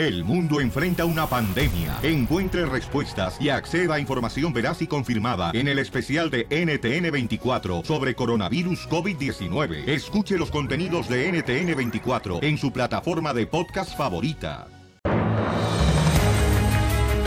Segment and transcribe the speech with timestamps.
[0.00, 1.98] El mundo enfrenta una pandemia.
[2.02, 8.14] Encuentre respuestas y acceda a información veraz y confirmada en el especial de NTN24 sobre
[8.14, 9.86] coronavirus COVID-19.
[9.86, 14.68] Escuche los contenidos de NTN24 en su plataforma de podcast favorita.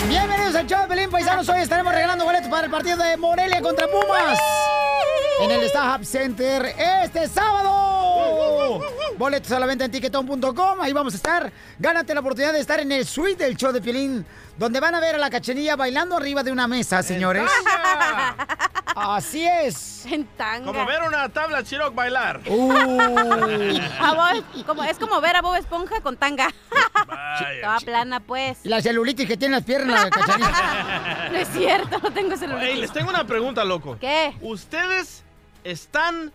[0.09, 0.79] Bienvenidos al show
[1.11, 1.47] Paisanos.
[1.49, 4.39] Hoy estaremos regalando boletos para el partido de Morelia contra Pumas
[5.43, 7.92] en el Starhub Center este sábado.
[9.23, 10.81] Boletos a la venta en tiquetón.com.
[10.81, 11.49] Ahí vamos a estar.
[11.79, 14.25] Gánate la oportunidad de estar en el suite del show de Piolín,
[14.57, 17.49] donde van a ver a la cachenilla bailando arriba de una mesa, señores.
[18.93, 20.05] Así es.
[20.07, 20.65] En tanga.
[20.65, 22.41] Como ver una tabla Chiroc bailar.
[22.49, 26.49] A Bob- como, es como ver a Bob Esponja con tanga.
[27.61, 28.57] Toda plana, pues.
[28.63, 31.29] La celulitis que tiene las piernas, la cachanilla.
[31.31, 32.61] No es cierto, no tengo celular.
[32.65, 33.97] Ey, les tengo una pregunta, loco.
[34.01, 34.35] ¿Qué?
[34.41, 35.23] ¿Ustedes
[35.63, 36.33] están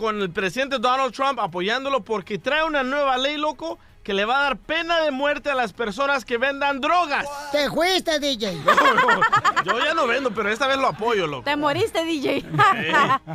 [0.00, 4.38] con el presidente Donald Trump apoyándolo porque trae una nueva ley, loco, que le va
[4.38, 7.26] a dar pena de muerte a las personas que vendan drogas?
[7.52, 8.62] Te fuiste, DJ.
[9.66, 11.44] Yo ya no vendo, pero esta vez lo apoyo, loco.
[11.44, 12.46] Te moriste, DJ.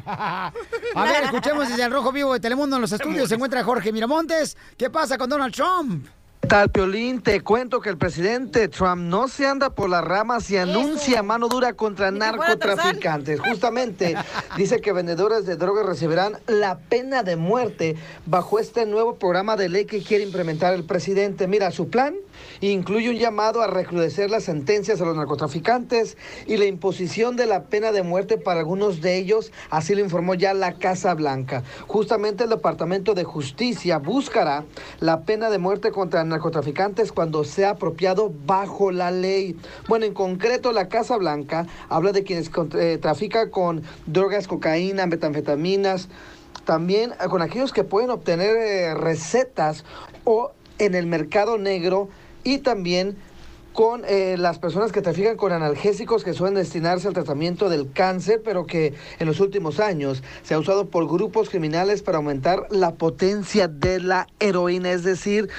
[0.08, 0.52] A
[0.96, 3.30] ver, escuchemos desde el Rojo Vivo de Telemundo en los estudios.
[3.30, 4.58] Se encuentra Jorge Miramontes.
[4.76, 6.08] ¿Qué pasa con Donald Trump?
[6.46, 7.24] ¿Qué tal, Piolín?
[7.24, 11.48] Te cuento que el presidente Trump no se anda por las ramas y anuncia mano
[11.48, 13.40] dura contra narcotraficantes.
[13.40, 14.16] Justamente
[14.56, 17.96] dice que vendedores de drogas recibirán la pena de muerte
[18.28, 21.48] bajo este nuevo programa de ley que quiere implementar el presidente.
[21.48, 22.14] Mira, su plan
[22.62, 27.64] incluye un llamado a recrudecer las sentencias a los narcotraficantes y la imposición de la
[27.64, 31.64] pena de muerte para algunos de ellos, así lo informó ya la Casa Blanca.
[31.88, 34.66] Justamente el Departamento de Justicia buscará
[35.00, 39.58] la pena de muerte contra narcotraficantes cuando sea apropiado bajo la ley.
[39.88, 46.10] Bueno, en concreto la Casa Blanca habla de quienes eh, trafican con drogas, cocaína, metanfetaminas,
[46.66, 49.86] también eh, con aquellos que pueden obtener eh, recetas
[50.24, 52.10] o en el mercado negro
[52.46, 53.18] y también
[53.76, 58.42] con eh, las personas que trafican con analgésicos que suelen destinarse al tratamiento del cáncer,
[58.44, 62.94] pero que en los últimos años se ha usado por grupos criminales para aumentar la
[62.96, 65.50] potencia de la heroína, es decir,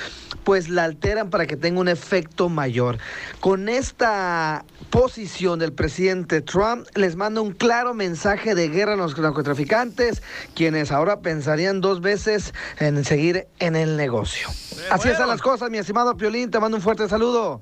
[0.45, 2.97] pues la alteran para que tenga un efecto mayor.
[3.41, 9.19] Con esta posición del presidente Trump les manda un claro mensaje de guerra a los
[9.19, 10.23] narcotraficantes,
[10.55, 14.49] quienes ahora pensarían dos veces en seguir en el negocio.
[14.91, 17.61] Así están las cosas, mi estimado Piolín, te mando un fuerte saludo.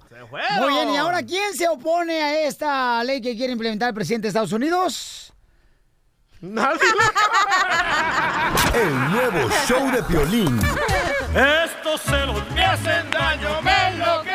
[0.59, 4.27] Muy bien, ¿y ahora quién se opone a esta ley que quiere implementar el presidente
[4.27, 5.33] de Estados Unidos?
[6.41, 6.79] Nadie.
[8.75, 10.61] El nuevo show de Piolín.
[11.35, 14.34] Estos celos me hacen daño, me enloquecen.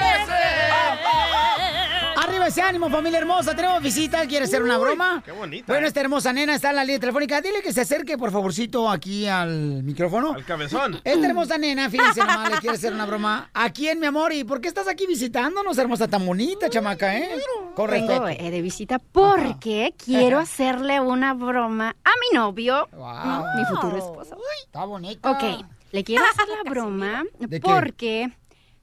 [2.49, 3.55] Ese ánimo, familia hermosa.
[3.55, 4.25] Tenemos visita.
[4.25, 5.21] ¿Quiere hacer una broma?
[5.23, 5.87] qué bonita, Bueno, eh.
[5.89, 7.41] esta hermosa nena está en la línea telefónica.
[7.41, 10.33] Dile que se acerque, por favorcito, aquí al micrófono.
[10.33, 10.99] Al cabezón.
[11.03, 13.51] Esta hermosa nena, fíjense nomás, le quiere hacer una broma.
[13.53, 14.33] ¿A quién, mi amor?
[14.33, 17.29] ¿Y por qué estás aquí visitándonos, hermosa, tan bonita, chamaca, eh?
[17.77, 18.27] Vengo respeto.
[18.27, 23.43] eh, de visita porque quiero hacerle una broma a mi novio, ¿no?
[23.57, 24.35] mi futuro esposo.
[24.65, 25.29] Está bonita.
[25.29, 25.43] Ok,
[25.91, 27.61] le quiero hacer la broma ¿De qué?
[27.61, 28.29] porque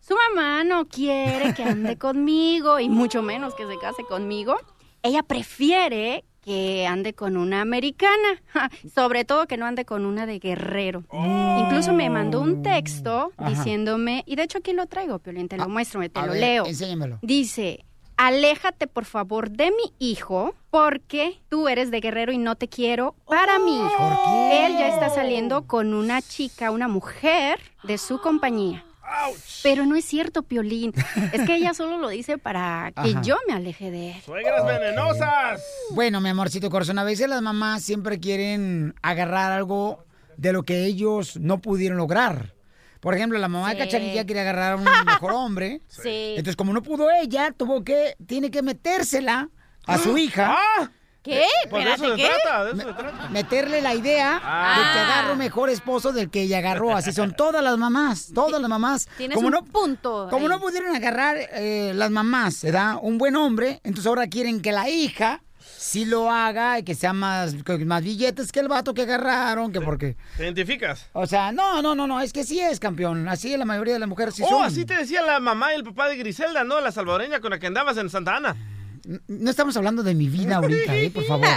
[0.07, 4.57] su mamá no quiere que ande conmigo y mucho menos que se case conmigo.
[5.03, 8.41] Ella prefiere que ande con una americana,
[8.95, 11.03] sobre todo que no ande con una de guerrero.
[11.59, 13.51] Incluso me mandó un texto Ajá.
[13.51, 16.67] diciéndome, y de hecho aquí lo traigo, Piolín, te lo muestro, te lo ver, leo.
[16.67, 17.19] Enséñamelo.
[17.23, 17.85] Dice,
[18.17, 23.17] aléjate por favor de mi hijo porque tú eres de guerrero y no te quiero
[23.27, 23.99] para mi hijo.
[23.99, 24.67] ¿Por qué?
[24.67, 28.85] Él ya está saliendo con una chica, una mujer de su compañía.
[29.63, 30.93] Pero no es cierto, Piolín.
[31.33, 33.23] Es que ella solo lo dice para que Ajá.
[33.23, 34.23] yo me aleje de él.
[34.25, 35.63] Suegras venenosas.
[35.93, 40.05] Bueno, mi amorcito corazón, a veces las mamás siempre quieren agarrar algo
[40.37, 42.55] de lo que ellos no pudieron lograr.
[43.01, 43.79] Por ejemplo, la mamá de.
[43.79, 45.81] Cachanilla quiere agarrar a un mejor hombre.
[45.89, 46.31] Sí.
[46.31, 49.49] Entonces, como no pudo ella, tuvo que, tiene que metérsela
[49.87, 50.57] a su hija.
[50.59, 50.91] ¡Ah!
[51.27, 51.45] ¿Qué?
[51.69, 53.29] Pues de eso se trata, de eso se trata.
[53.31, 55.19] Meterle la idea de que Ah.
[55.21, 56.97] agarro mejor esposo del que ella agarró.
[56.97, 59.09] Así son todas las mamás, todas las mamás.
[59.19, 60.29] Tienes como un no, punto.
[60.31, 60.49] como ahí.
[60.49, 62.97] no pudieron agarrar eh, las mamás, ¿verdad?
[63.03, 65.43] Un buen hombre, entonces ahora quieren que la hija
[65.79, 67.55] sí lo haga y que sea más,
[67.85, 70.17] más billetes que el vato que agarraron, que porque...
[70.37, 71.09] ¿Te identificas?
[71.13, 73.29] O sea, no, no, no, no, es que sí es campeón.
[73.29, 74.65] Así es la mayoría de las mujeres sí oh, son.
[74.65, 76.81] así te decía la mamá y el papá de Griselda, ¿no?
[76.81, 78.57] La salvadoreña con la que andabas en Santa Ana.
[79.29, 81.11] No estamos hablando de mi vida ahorita, ¿eh?
[81.11, 81.47] Por favor.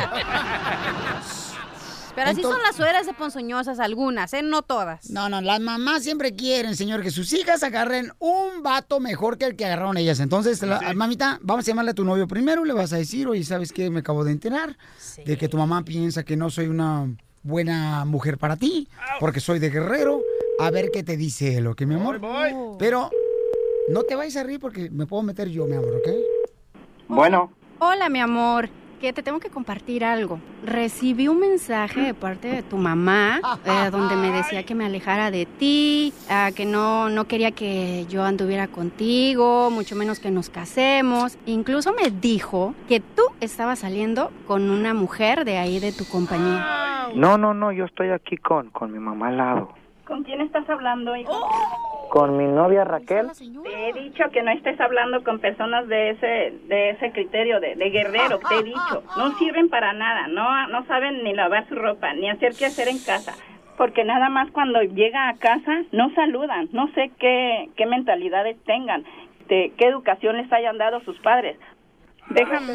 [2.16, 4.42] Pero así son las suegras de ponzoñosas algunas, ¿eh?
[4.44, 5.10] No todas.
[5.10, 9.46] No, no, las mamás siempre quieren, señor, que sus hijas agarren un vato mejor que
[9.46, 10.20] el que agarraron ellas.
[10.20, 13.44] Entonces, la- mamita, vamos a llamarle a tu novio primero, le vas a decir, oye,
[13.46, 13.90] ¿sabes qué?
[13.90, 14.76] Me acabo de enterar
[15.26, 17.08] de que tu mamá piensa que no soy una
[17.44, 18.90] buena mujer para ti,
[19.22, 20.22] porque soy de guerrero.
[20.60, 22.20] A ver qué te dice él, ¿ok, mi amor?
[22.20, 22.76] Voy, voy.
[22.80, 23.10] Pero
[23.92, 26.10] No te vayas a reír porque me puedo meter yo, mi amor, ¿ok?
[27.10, 28.70] Bueno, Hola, mi amor.
[29.02, 30.40] Que te tengo que compartir algo.
[30.66, 35.32] Recibí un mensaje de parte de tu mamá eh, donde me decía que me alejara
[35.32, 40.50] de ti, ah, que no, no quería que yo anduviera contigo, mucho menos que nos
[40.50, 41.38] casemos.
[41.46, 47.08] Incluso me dijo que tú estabas saliendo con una mujer de ahí de tu compañía.
[47.16, 49.74] no, no, no, yo estoy aquí con, con mi mamá al lado.
[50.10, 51.32] ¿Con quién estás hablando, hijo?
[52.10, 53.28] Con mi novia Raquel.
[53.64, 57.76] Te he dicho que no estés hablando con personas de ese de ese criterio de,
[57.76, 59.04] de guerrero, te he dicho.
[59.16, 62.88] No sirven para nada, no no saben ni lavar su ropa, ni hacer qué hacer
[62.88, 63.36] en casa.
[63.78, 69.06] Porque nada más cuando llega a casa no saludan, no sé qué, qué mentalidades tengan,
[69.48, 71.58] de qué educación les hayan dado sus padres.
[72.32, 72.74] Déjame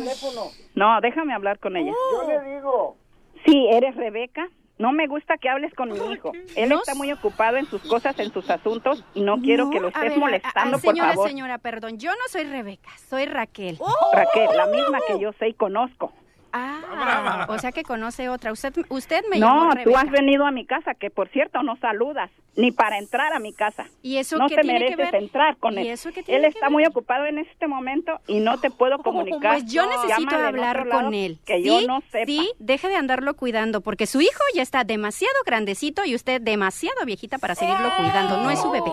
[0.76, 1.92] No, déjame hablar con ella.
[2.12, 2.96] Yo le digo.
[3.44, 4.48] Sí, eres Rebeca.
[4.76, 6.32] No me gusta que hables con mi hijo.
[6.56, 9.88] Él está muy ocupado en sus cosas, en sus asuntos, y no, quiero que lo
[9.88, 11.28] estés ver, a- a- molestando, por señora, favor.
[11.28, 11.98] señora, perdón.
[11.98, 13.78] Yo no soy Rebeca, soy Raquel.
[14.12, 16.12] Raquel, la misma que yo sé y conozco.
[16.56, 18.52] Ah, o sea que conoce otra.
[18.52, 21.74] Usted, usted me llamó No, tú has venido a mi casa, que por cierto no
[21.76, 23.86] saludas, ni para entrar a mi casa.
[24.02, 25.22] ¿Y eso no qué te tiene que mereces ver?
[25.22, 25.86] entrar con ¿Y él.
[25.88, 26.72] eso qué tiene él que está ver?
[26.72, 29.58] muy ocupado en este momento y no te puedo comunicar.
[29.58, 31.38] Pues yo necesito Llámale hablar con él.
[31.44, 31.64] Que ¿Sí?
[31.64, 32.26] yo no sepa.
[32.26, 37.04] Sí, deje de andarlo cuidando, porque su hijo ya está demasiado grandecito y usted demasiado
[37.04, 38.36] viejita para seguirlo cuidando.
[38.40, 38.90] No es su bebé.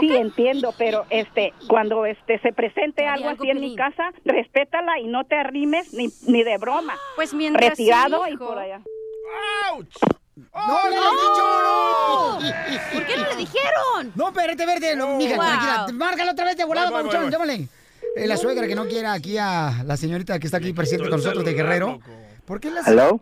[0.00, 4.98] Sí, entiendo, pero este, cuando este se presente algo algo, así en mi casa, respétala
[4.98, 6.94] y no te arrimes ni, ni de broma.
[7.16, 8.80] Pues mientras Retirado y por allá.
[10.34, 11.42] ¡No le has dicho!
[11.62, 12.38] ¡No!
[12.92, 14.12] ¿Por qué no le dijeron?
[14.14, 14.96] No, espérate, verde.
[14.96, 15.44] No, mija, Wow.
[15.44, 15.86] tranquila.
[15.92, 17.22] Márcala otra vez de volada, Voy, voy, papuchón.
[17.24, 17.32] voy.
[17.32, 17.68] Llámale.
[18.16, 21.18] Eh, la suegra que no quiera aquí a la señorita que está aquí presente con
[21.18, 21.98] nosotros de Guerrero.
[22.46, 23.20] ¿Por qué la ¿Hello?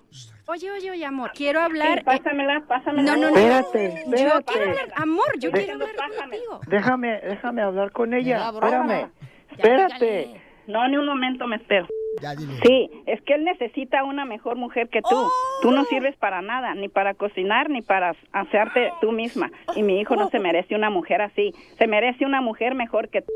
[0.50, 1.99] Oye, oye, oye, amor, quiero hablar.
[1.99, 3.14] Sí, pásamela, pásamela.
[3.14, 3.37] No, no, no.
[3.37, 6.61] Espérate, Yo quiero hablar, amor, yo De- quiero hablar contigo.
[6.67, 8.50] Déjame, déjame hablar con ella.
[8.50, 9.11] Espérame.
[9.52, 10.41] Espérate.
[10.67, 11.87] No, ni un momento me espero.
[12.20, 12.35] Ya.
[12.35, 15.29] Sí, es que él necesita una mejor mujer que tú.
[15.62, 19.53] Tú no sirves para nada, ni para cocinar, ni para hacerte tú misma.
[19.76, 21.55] Y mi hijo no se merece una mujer así.
[21.79, 23.32] Se merece una mujer mejor que tú.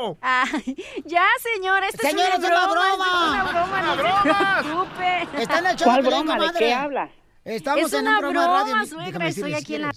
[0.00, 0.16] ¡Oh!
[0.20, 1.24] Ay, ya,
[1.54, 2.86] señora, esta Señora, es una broma.
[2.88, 3.78] es una broma.
[3.80, 5.42] Es una broma, no se preocupe.
[5.42, 6.32] Está en el show ¿Cuál de broma?
[6.34, 6.58] ¿De comadre.
[6.58, 7.10] qué hablas?
[7.44, 8.86] Estamos es en una broma, de radio.
[8.86, 9.92] suegra, Déjame estoy aquí en la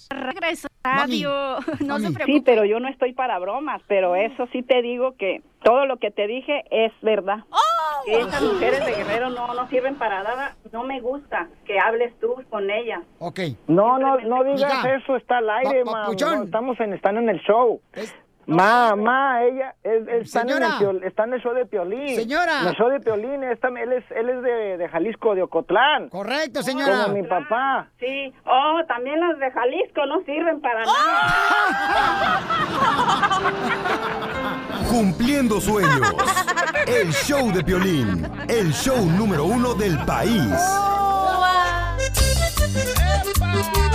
[0.84, 1.58] radio.
[1.82, 2.02] No Mami.
[2.04, 2.42] se Sí, preocupe.
[2.46, 6.12] pero yo no estoy para bromas, pero eso sí te digo que todo lo que
[6.12, 7.40] te dije es verdad.
[8.06, 10.56] Que esas mujeres de Guerrero no, no sirven para nada.
[10.72, 13.02] No me gusta que hables tú con ellas.
[13.20, 13.40] Ok.
[13.68, 16.08] No, no, no digas eso, está al aire, ma.
[16.08, 17.80] No, estamos en, están en el show.
[17.94, 18.16] Es-
[18.48, 20.66] Ma, ma, ella, es- están, en Señora.
[20.68, 22.16] el, piol- están en el show de Piolín.
[22.16, 22.62] Señora.
[22.62, 26.10] En el show de Piolín, está- él es, él es de, de Jalisco, de Ocotlán.
[26.10, 27.04] Correcto, señora.
[27.06, 27.88] Como mi papá.
[28.00, 28.34] Sí.
[28.46, 32.42] Oh, también las de Jalisco no sirven para nada.
[34.90, 36.02] Cumpliendo sueños.
[36.88, 38.28] El show de Piolín.
[38.50, 40.52] El show número uno del país.
[43.40, 43.91] ¡Vamos,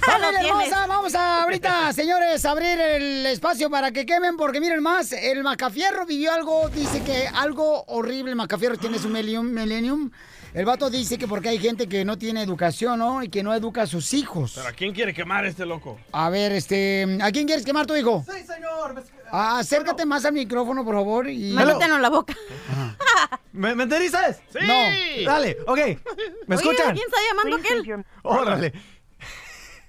[0.00, 5.12] Familia hermosa, vamos a ahorita, señores, abrir el espacio para que quemen, porque miren más,
[5.12, 10.10] el Macafierro vivió algo, dice que algo horrible, el Macafierro tiene su millennium.
[10.52, 13.22] El vato dice que porque hay gente que no tiene educación, ¿no?
[13.22, 14.54] Y que no educa a sus hijos.
[14.56, 16.00] ¿Pero a quién quiere quemar este loco?
[16.10, 18.24] A ver, este, ¿a quién quieres quemar tu hijo?
[18.26, 19.00] Sí, señor.
[19.30, 21.52] acércate más al micrófono, por favor, y...
[21.52, 22.34] Métetelo en la boca.
[23.52, 24.40] ¿Me, me dices?
[24.52, 24.58] ¡Sí!
[24.66, 25.30] No.
[25.30, 25.76] Dale, ok.
[25.76, 25.98] ¿Me Oye,
[26.48, 26.94] escuchan?
[26.94, 28.04] ¿quién está llamando aquel?
[28.22, 28.72] Órale.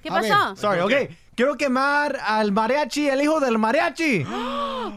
[0.02, 0.32] ¿Qué A ver.
[0.32, 0.56] pasó?
[0.56, 1.12] Sorry, ok.
[1.36, 4.26] Quiero quemar al mariachi, el hijo del mariachi.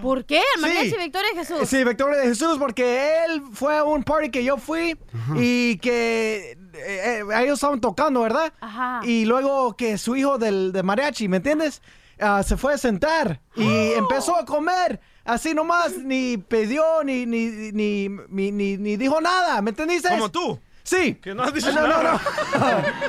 [0.03, 0.43] ¿Por qué?
[0.57, 0.97] El mariachi Sí.
[0.99, 1.69] Victoria Jesús.
[1.69, 4.97] Sí, Victoria de Jesús, porque él fue a un party que yo fui
[5.37, 8.53] y que eh, eh, ellos estaban tocando, ¿verdad?
[8.61, 9.01] Ajá.
[9.05, 11.81] Y luego que su hijo del de mariachi, ¿me entiendes?
[12.21, 15.01] Ah, se fue a sentar y empezó a comer.
[15.25, 20.11] Así nomás, ni pidió, ni, ni, ni, ni, ni, ni dijo nada, ¿me entendiste?
[20.11, 20.61] Como tú.
[20.85, 21.15] Sí.
[21.15, 22.21] Que no has dicho no, no, nada.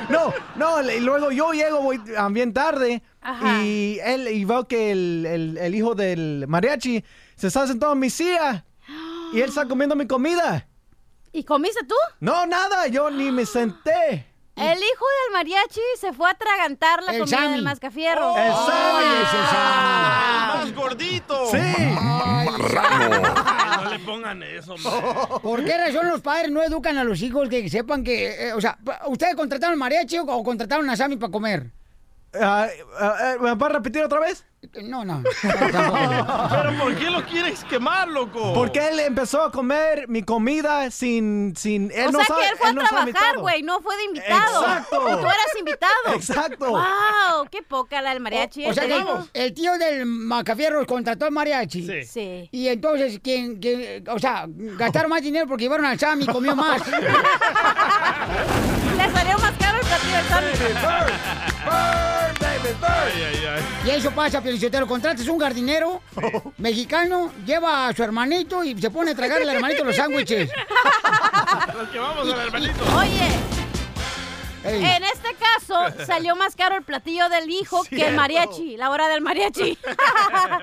[0.08, 0.32] no.
[0.56, 3.62] no, no, y luego yo llego voy, ah, bien tarde Ajá.
[3.62, 7.04] y él y veo que el, el- el hijo del mariachi
[7.36, 8.64] se está sentado en mi silla
[9.34, 10.66] y él está comiendo mi comida.
[11.32, 11.94] ¿Y comiste tú?
[12.20, 14.24] No, nada, yo ni me senté.
[14.56, 17.52] El hijo del mariachi se fue a atragantar la El comida Sammy.
[17.52, 18.36] del mascafierro.
[18.36, 19.04] El Ay, Sammy.
[19.22, 20.56] ese Sammy.
[20.56, 21.46] ¡Más gordito!
[21.50, 21.56] Sí.
[21.58, 22.48] Ay,
[22.78, 24.90] Ay, no le pongan eso, hombre.
[25.42, 28.60] ¿Por qué razón los padres no educan a los hijos que sepan que, eh, o
[28.60, 31.70] sea, ustedes contrataron mariachi o, o contrataron a Sammy para comer?
[32.40, 32.66] Ah,
[32.98, 34.44] ah, ah, ¿Me puedes repetir otra vez?
[34.82, 35.22] No, no.
[35.42, 38.52] Pero ¿por qué lo quieres quemar, loco?
[38.54, 41.54] Porque él empezó a comer mi comida sin...
[41.56, 43.96] sin él o no sea sabe- que él fue a no trabajar, güey, no fue
[43.96, 44.62] de invitado.
[44.62, 44.98] Exacto.
[45.00, 45.92] Tú eras invitado.
[46.14, 46.70] Exacto.
[46.70, 48.66] Wow, qué poca la del mariachi.
[48.66, 49.26] O sea ¿te que digo?
[49.34, 51.86] el tío del Macafierro contrató al mariachi.
[51.86, 52.02] Sí.
[52.04, 52.48] Sí.
[52.52, 56.54] Y entonces, ¿quién, quién- o sea, gastaron más dinero porque llevaron al Sam y comió
[56.56, 56.82] más.
[58.96, 60.46] Le salió más caro el platillo del Sammy.
[62.82, 63.62] Ay, ay, ay.
[63.86, 64.86] Y eso pasa, Felicitero.
[64.86, 66.00] Contrates un jardinero
[66.58, 70.50] mexicano, lleva a su hermanito y se pone a tragar al hermanito los sándwiches.
[71.74, 72.96] Nos quemamos al hermanito.
[72.96, 73.28] Oye,
[74.66, 74.84] Ey.
[74.84, 79.08] en este caso salió más caro el platillo del hijo que el mariachi, la hora
[79.08, 79.78] del mariachi.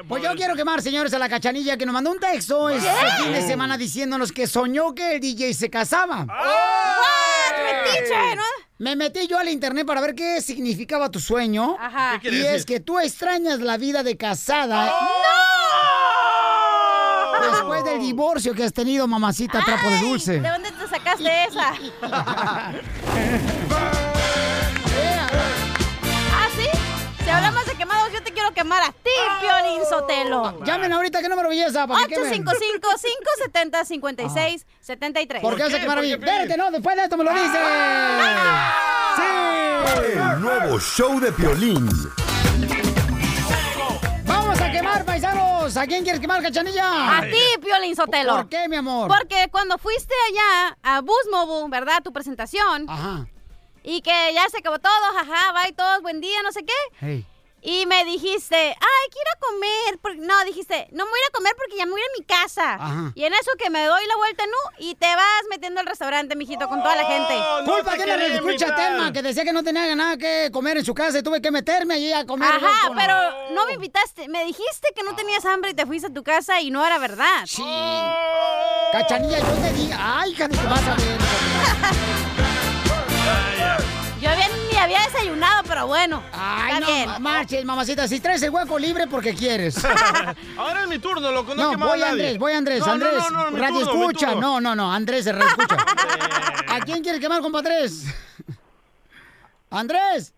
[0.07, 2.89] Pues yo quiero quemar, señores, a la cachanilla que nos mandó un texto este
[3.22, 6.25] fin de semana diciéndonos que soñó que el DJ se casaba.
[6.25, 7.63] ¡What!
[7.63, 8.36] ¡Metiche!
[8.36, 8.43] ¿no?
[8.79, 11.77] Me metí yo al internet para ver qué significaba tu sueño.
[11.79, 12.19] Ajá.
[12.22, 12.55] ¿Qué Y decir?
[12.55, 14.93] es que tú extrañas la vida de casada ¡No!
[17.51, 20.39] después del divorcio que has tenido, mamacita trapo de dulce.
[20.39, 21.74] ¿De dónde te sacaste esa?
[27.33, 29.09] hablamos de quemados, yo te quiero quemar a ti,
[29.41, 30.63] Piolín Sotelo.
[30.63, 31.87] Llamen ahorita, ¿qué número belleza?
[31.87, 32.45] Para que quemen.
[32.45, 35.41] 855-570-5673.
[35.41, 36.11] ¿Por qué vas a quemar a ¿Por mí?
[36.13, 37.49] Espérate, no, después de esto me lo dices.
[39.15, 39.23] ¡Sí!
[40.33, 41.87] El nuevo show de Piolín.
[44.25, 45.77] ¡Vamos a quemar, paisanos!
[45.77, 47.17] ¿A quién quieres quemar, cachanilla?
[47.17, 48.35] A ti, Piolín Sotelo.
[48.37, 49.07] ¿Por qué, mi amor?
[49.07, 52.01] Porque cuando fuiste allá a Boost Mobile, ¿verdad?
[52.03, 52.89] Tu presentación.
[52.89, 53.25] Ajá.
[53.83, 56.73] Y que ya se acabó todo, jaja, bye todos, buen día, no sé qué.
[57.01, 57.25] Hey.
[57.65, 59.97] Y me dijiste, ay, quiero comer.
[60.01, 62.19] por- No, dijiste, no me voy a comer porque ya me voy a ir a
[62.19, 62.73] mi casa.
[62.73, 63.11] Ajá.
[63.15, 64.85] Y en eso que me doy la vuelta, ¿no?
[64.85, 67.33] Y te vas metiendo al restaurante, mijito, con toda la gente.
[67.37, 68.75] Oh, no Culpa te que le escucha.
[68.75, 71.51] Telma, que decía que no tenía nada que comer en su casa y tuve que
[71.51, 72.49] meterme allí a comer.
[72.53, 73.15] Ajá, con- pero
[73.51, 74.27] no me invitaste.
[74.27, 76.97] Me dijiste que no tenías hambre y te fuiste a tu casa y no era
[76.97, 77.45] verdad.
[77.45, 77.63] Sí.
[78.91, 79.89] Cachanilla, yo te di...
[79.97, 82.13] ¡Ay, hija tu vas a ver!
[84.21, 86.23] Yo había, ni había desayunado, pero bueno.
[86.31, 87.09] Ay, está no, bien.
[87.09, 88.07] ma- marches, mamacita.
[88.07, 89.83] Si traes el hueco libre porque quieres.
[90.57, 91.53] Ahora es mi turno, loco.
[91.55, 92.09] No, No, voy a nadie.
[92.11, 93.13] Andrés, voy Andrés, No, no, Andrés.
[93.31, 94.35] No, no, radio turno, escucha.
[94.35, 95.75] No, no, no, Andrés se reescucha.
[96.69, 98.05] ¿A quién quieres quemar, compa Andrés?
[99.69, 100.33] Andrés.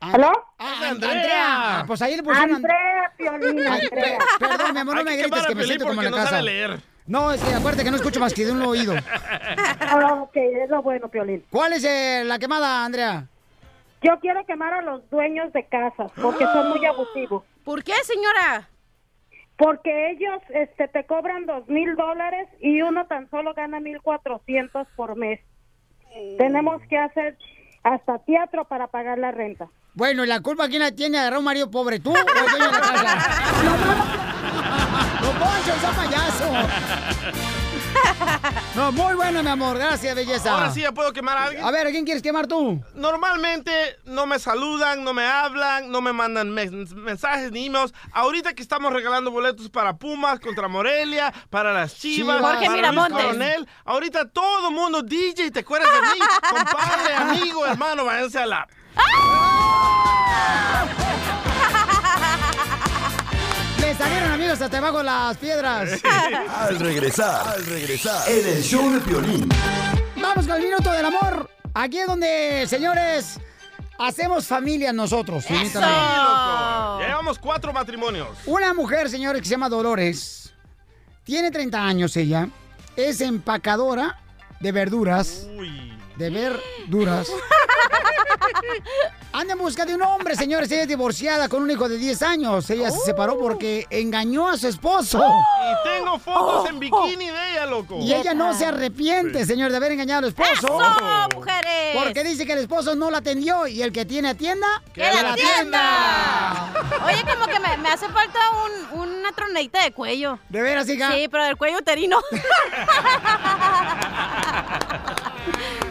[0.00, 0.32] An- ¿Aló?
[0.58, 1.10] Ah, Andrea.
[1.12, 1.84] Andrea.
[1.86, 2.56] Pues ahí le pusieron.
[2.56, 4.18] Andrea, Piolín, Andrea.
[4.38, 6.16] perdón, mi amor, no me grites a que me siento como en porque la no
[6.16, 6.30] casa.
[6.30, 6.80] sabe leer.
[7.06, 8.94] No, es que acuérdate que no escucho más que de un oído.
[9.80, 11.44] Ah, ok, es lo bueno, Piolín.
[11.50, 13.26] ¿Cuál es eh, la quemada, Andrea?
[14.02, 17.44] Yo quiero quemar a los dueños de casas porque son muy abusivos.
[17.64, 18.68] ¿Por qué, señora?
[19.56, 24.86] Porque ellos este, te cobran dos mil dólares y uno tan solo gana mil cuatrocientos
[24.96, 25.40] por mes.
[26.38, 27.38] Tenemos que hacer
[27.82, 29.68] hasta teatro para pagar la renta.
[29.94, 31.18] Bueno, ¿y la culpa quién la tiene?
[31.18, 34.22] ¿Agarrar un marido pobre tú o el dueño de la casa?
[35.38, 36.52] ¡No, Poncho, payaso!
[38.74, 39.78] No, muy bueno, mi amor.
[39.78, 40.52] Gracias, belleza.
[40.52, 41.64] Ahora sí ya puedo quemar a alguien.
[41.64, 42.82] A ver, ¿a quién quieres quemar tú?
[42.94, 47.94] Normalmente no me saludan, no me hablan, no me mandan mensajes ni emails.
[48.12, 52.52] Ahorita que estamos regalando boletos para Pumas contra Morelia, para las Chivas, Chivas.
[52.52, 53.08] Jorge para Luis.
[53.08, 53.66] Coronel.
[53.86, 56.20] Ahorita todo el mundo, DJ, ¿te acuerdas de mí?
[56.50, 58.68] Compadre, amigo, hermano, váyanse a la...
[58.96, 59.02] Le
[63.96, 66.00] salieron amigos hasta abajo las piedras.
[66.54, 69.48] Al regresar, al regresar, en el show de Piolín.
[70.20, 71.50] Vamos con el minuto del amor.
[71.74, 73.38] Aquí es donde, señores,
[73.98, 75.44] hacemos familia nosotros.
[75.44, 75.54] Eso.
[75.54, 76.98] Sí, loco.
[77.00, 78.28] Llevamos cuatro matrimonios.
[78.46, 80.52] Una mujer, señores, que se llama Dolores.
[81.24, 82.48] Tiene 30 años ella.
[82.96, 84.20] Es empacadora
[84.60, 85.46] de verduras.
[85.56, 85.92] Uy.
[86.16, 87.28] De verduras.
[89.32, 90.70] Anda en busca de un hombre, señores.
[90.70, 92.68] Ella es divorciada con un hijo de 10 años.
[92.70, 95.18] Ella se separó porque engañó a su esposo.
[95.18, 97.98] Y tengo fotos en bikini de ella, loco.
[98.00, 100.50] Y ella no se arrepiente, señor, de haber engañado al esposo.
[100.52, 100.78] ¡Eso,
[101.34, 101.94] mujeres!
[101.94, 105.32] Porque dice que el esposo no la atendió y el que tiene atienda, ¡Que la
[105.32, 106.72] atienda!
[107.04, 108.38] Oye, como que me, me hace falta
[108.92, 110.38] un, una tronadita de cuello.
[110.48, 111.12] ¿De veras, hija?
[111.12, 112.18] Sí, pero del cuello uterino.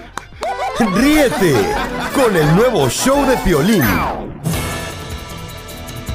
[0.80, 1.54] Ríete
[2.14, 3.84] con el nuevo show de Piolín.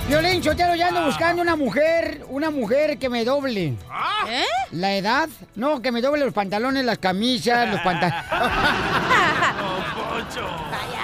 [0.08, 3.75] Violín, Chotero, ya ando buscando una mujer, una mujer que me doble.
[4.28, 4.44] ¿Eh?
[4.72, 5.28] ¿La edad?
[5.54, 8.25] No, que me doble los pantalones, las camisas, los pantalones.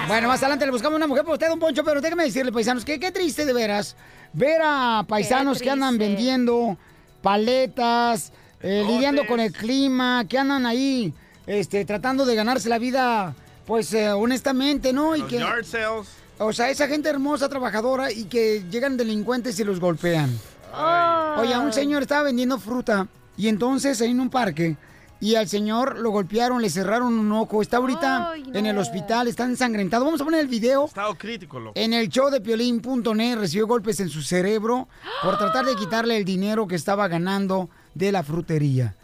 [0.08, 2.84] Bueno, más adelante le buscamos una mujer para usted, un poncho, pero déjeme decirle, paisanos,
[2.84, 3.96] que qué triste de veras
[4.32, 6.76] ver a paisanos que andan vendiendo
[7.22, 11.12] paletas, eh, lidiando con el clima, que andan ahí
[11.46, 13.34] este, tratando de ganarse la vida,
[13.66, 15.16] pues eh, honestamente, ¿no?
[15.16, 16.08] Y Los que, yard sales.
[16.38, 20.38] O sea, esa gente hermosa, trabajadora y que llegan delincuentes y los golpean.
[21.38, 24.76] Oye, un señor estaba vendiendo fruta y entonces en un parque
[25.18, 27.62] y al señor lo golpearon, le cerraron un ojo.
[27.62, 30.04] Está ahorita en el hospital, está ensangrentado.
[30.04, 30.84] Vamos a poner el video.
[30.84, 31.72] Estado crítico, loco.
[31.74, 34.88] En el show de Piolín.net recibió golpes en su cerebro
[35.22, 38.94] por tratar de quitarle el dinero que estaba ganando de la frutería.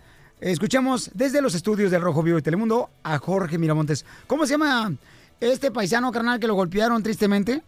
[0.43, 4.05] Escuchamos desde los estudios del Rojo Vivo de Telemundo a Jorge Miramontes.
[4.27, 4.93] ¿Cómo se llama
[5.41, 7.63] este paisano carnal que lo golpearon tristemente?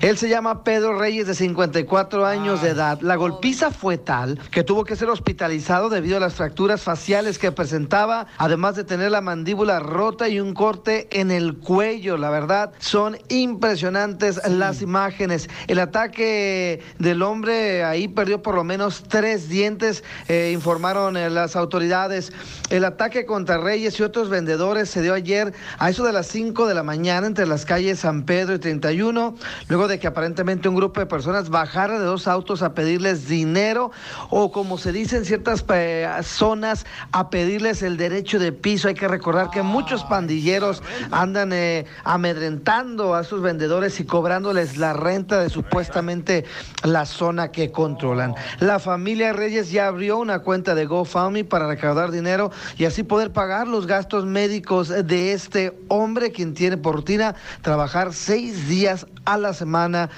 [0.00, 3.00] Él se llama Pedro Reyes, de 54 años de edad.
[3.00, 7.52] La golpiza fue tal que tuvo que ser hospitalizado debido a las fracturas faciales que
[7.52, 12.16] presentaba, además de tener la mandíbula rota y un corte en el cuello.
[12.16, 15.48] La verdad, son impresionantes las imágenes.
[15.66, 21.56] El ataque del hombre ahí perdió por lo menos tres dientes, eh, informaron eh, las
[21.56, 22.32] autoridades.
[22.70, 26.66] El ataque contra Reyes y otros vendedores se dio ayer a eso de las 5
[26.66, 29.34] de la mañana entre las calles San Pedro y 31
[29.68, 33.90] luego de que aparentemente un grupo de personas bajara de dos autos a pedirles dinero
[34.30, 38.88] o como se dice en ciertas eh, zonas a pedirles el derecho de piso.
[38.88, 44.92] Hay que recordar que muchos pandilleros andan eh, amedrentando a sus vendedores y cobrándoles la
[44.92, 46.44] renta de supuestamente
[46.82, 48.34] la zona que controlan.
[48.60, 53.32] La familia Reyes ya abrió una cuenta de GoFundMe para recaudar dinero y así poder
[53.32, 59.36] pagar los gastos médicos de este hombre quien tiene por rutina trabajar seis días a
[59.36, 60.10] la semana.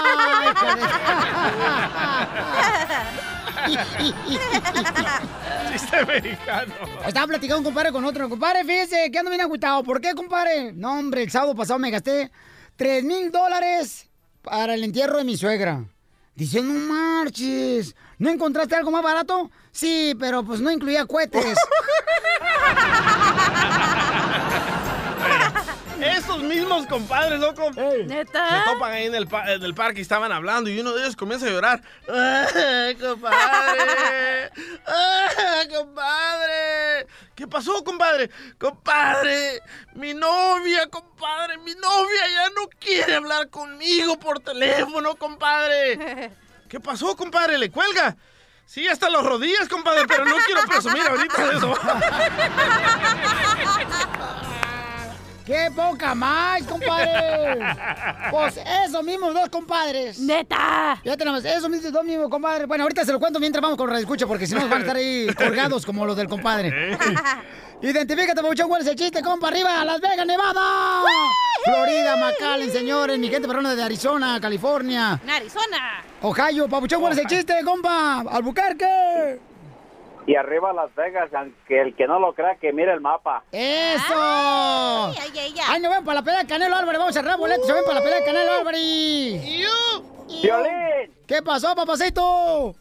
[5.75, 6.73] Chiste americano.
[7.05, 8.29] Estaba platicando un compadre con otro.
[8.29, 9.83] Compadre, fíjese que ando bien agüitado.
[9.83, 10.71] ¿Por qué, compadre?
[10.71, 12.31] No, hombre, el sábado pasado me gasté
[12.77, 14.07] 3 mil dólares
[14.41, 15.83] para el entierro de mi suegra.
[16.33, 17.93] Dice, no marches.
[18.17, 19.51] ¿No encontraste algo más barato?
[19.71, 21.57] Sí, pero pues no incluía cohetes.
[26.01, 28.63] Esos mismos compadres, loco, ¿Neta?
[28.65, 31.03] se topan ahí en el, pa- en el parque y estaban hablando y uno de
[31.03, 31.81] ellos comienza a llorar.
[32.09, 34.51] ¡Ah, compadre!
[34.85, 37.07] ¡Ah, compadre!
[37.35, 38.29] ¿Qué pasó, compadre?
[38.57, 39.61] Compadre,
[39.93, 46.31] mi novia, compadre, mi novia ya no quiere hablar conmigo por teléfono, compadre.
[46.69, 47.57] ¿Qué pasó, compadre?
[47.57, 48.15] ¿Le cuelga?
[48.65, 51.73] Sí, hasta los rodillas, compadre, pero no quiero presumir ahorita de eso.
[55.45, 57.59] ¡Qué poca más, compadre!
[58.31, 60.19] Pues esos mismos dos compadres.
[60.19, 60.99] ¡Neta!
[61.03, 62.67] Ya tenemos esos mismos dos mismos compadres.
[62.67, 64.79] Bueno, ahorita se lo cuento mientras vamos con Radio Escucha, porque si no nos van
[64.79, 66.97] a estar ahí colgados como los del compadre.
[67.81, 69.49] Identifícate, Pabuchón, ¿cuál es el chiste, compa?
[69.49, 71.01] ¡Arriba, Las Vegas, Nevada!
[71.63, 76.03] Florida, McAllen, señores, mi gente perrona de Arizona, California, En Arizona.
[76.21, 76.67] Ohio.
[76.67, 78.21] Pabuchón, ¿cuál es el chiste, compa?
[78.31, 79.39] ¡Albuquerque!
[80.27, 83.43] Y arriba Las Vegas, aunque el que no lo crea, que mire el mapa.
[83.51, 84.13] ¡Eso!
[84.15, 85.34] Ay, ay,
[85.75, 86.99] ay, ¡Ay, nos ven para la pelea de Canelo Álvarez!
[86.99, 88.81] Vamos a cerrar boletos, se ven para la pelea de Canelo Álvarez.
[90.41, 91.13] ¡Violín!
[91.27, 92.75] ¿Qué pasó, papacito?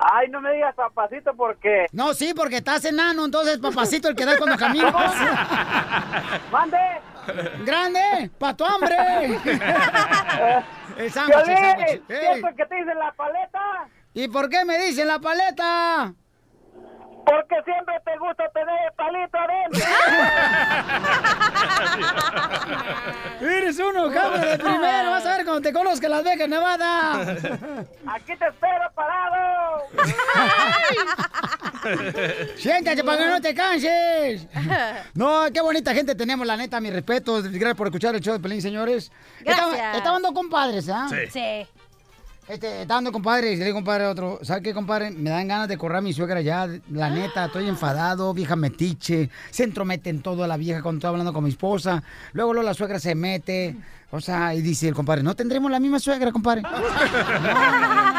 [0.00, 1.86] Ay, no me digas papacito porque...
[1.92, 4.94] No, sí, porque estás enano, entonces papacito el que da cuando caminas.
[6.52, 6.78] ¡Mande!
[7.64, 8.30] ¡Grande!
[8.38, 8.96] ¡Pa' tu hambre!
[10.96, 12.02] el sándwich, el Violín, sándwich.
[12.08, 12.18] Ey.
[12.20, 13.88] ¿Cierto que te dicen la paleta?
[14.14, 16.14] ¿Y por qué me dicen la paleta?
[17.24, 19.80] Porque siempre te gusta tener el palito adentro.
[23.40, 25.10] Eres uno, cabra de primero.
[25.10, 27.20] Vas a ver cuando te conozca Las Vegas, Nevada.
[28.06, 29.82] Aquí te espero parado.
[32.56, 34.46] Siéntate para que no te canses.
[35.14, 37.44] No, qué bonita gente tenemos, la neta, mis respetos.
[37.44, 39.10] Gracias por escuchar el show de Pelín, señores.
[39.40, 39.68] Gracias.
[39.72, 41.08] Estaba- Estaban dos compadres, ¿ah?
[41.30, 41.66] Sí.
[42.48, 45.10] Este, estaban dos compadres, y le compadre, a otro, ¿sabe qué, compadre?
[45.10, 49.28] Me dan ganas de correr a mi suegra ya, la neta, estoy enfadado, vieja metiche,
[49.50, 52.72] se entromete en todo la vieja cuando estoy hablando con mi esposa, luego, luego la
[52.72, 53.76] suegra se mete,
[54.10, 56.62] o sea, y dice el compadre, no tendremos la misma suegra, compadre.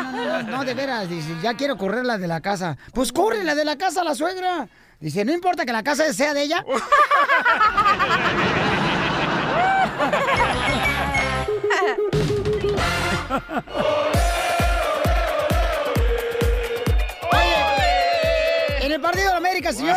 [0.09, 2.77] No, no, no, no, de veras, dice, ya quiero correr la de la casa.
[2.93, 4.67] Pues corre la de la casa, la suegra.
[4.99, 6.65] Dice, no importa que la casa sea de ella.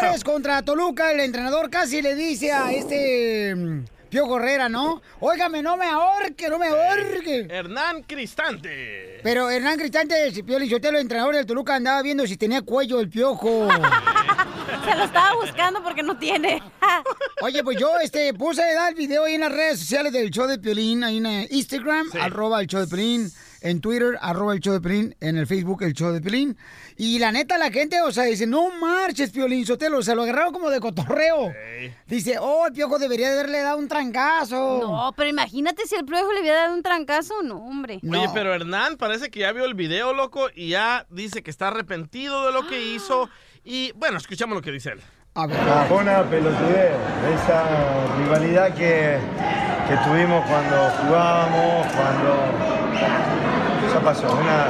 [0.03, 5.01] Señores, contra Toluca, el entrenador casi le dice a este mm, Pío Correra, ¿no?
[5.21, 7.47] Óigame, no me ahorque, no me ahorque.
[7.49, 9.21] Hernán Cristante.
[9.23, 12.99] Pero Hernán Cristante, si Pío Lichotelo, el entrenador del Toluca, andaba viendo si tenía cuello
[12.99, 13.69] el piojo.
[14.85, 16.61] Se lo estaba buscando porque no tiene.
[17.41, 20.59] Oye, pues yo este, puse el video ahí en las redes sociales del show de
[20.59, 23.31] Piolín, ahí en eh, Instagram, arroba el show de Piolín,
[23.63, 26.57] en Twitter, arroba el show de Piolín, en el Facebook, el show de Piolín.
[26.97, 30.53] Y la neta, la gente, o sea, dice, no marches, Piolín Sotelo, se lo agarraron
[30.53, 31.53] como de cotorreo.
[32.07, 34.79] Dice, oh, el piojo debería haberle dado un trancazo.
[34.83, 37.43] No, pero imagínate si el piojo le hubiera dado un trancazo.
[37.43, 38.01] No, hombre.
[38.09, 41.69] Oye, pero Hernán parece que ya vio el video, loco, y ya dice que está
[41.69, 43.29] arrepentido de lo que hizo.
[43.65, 45.01] Y bueno, escuchamos lo que dice él.
[45.35, 45.49] Ah,
[45.89, 46.93] Fue una pelotudez,
[47.35, 49.17] esa rivalidad que,
[49.89, 52.72] que tuvimos cuando jugábamos, cuando...
[53.93, 54.69] Ya pasó, una,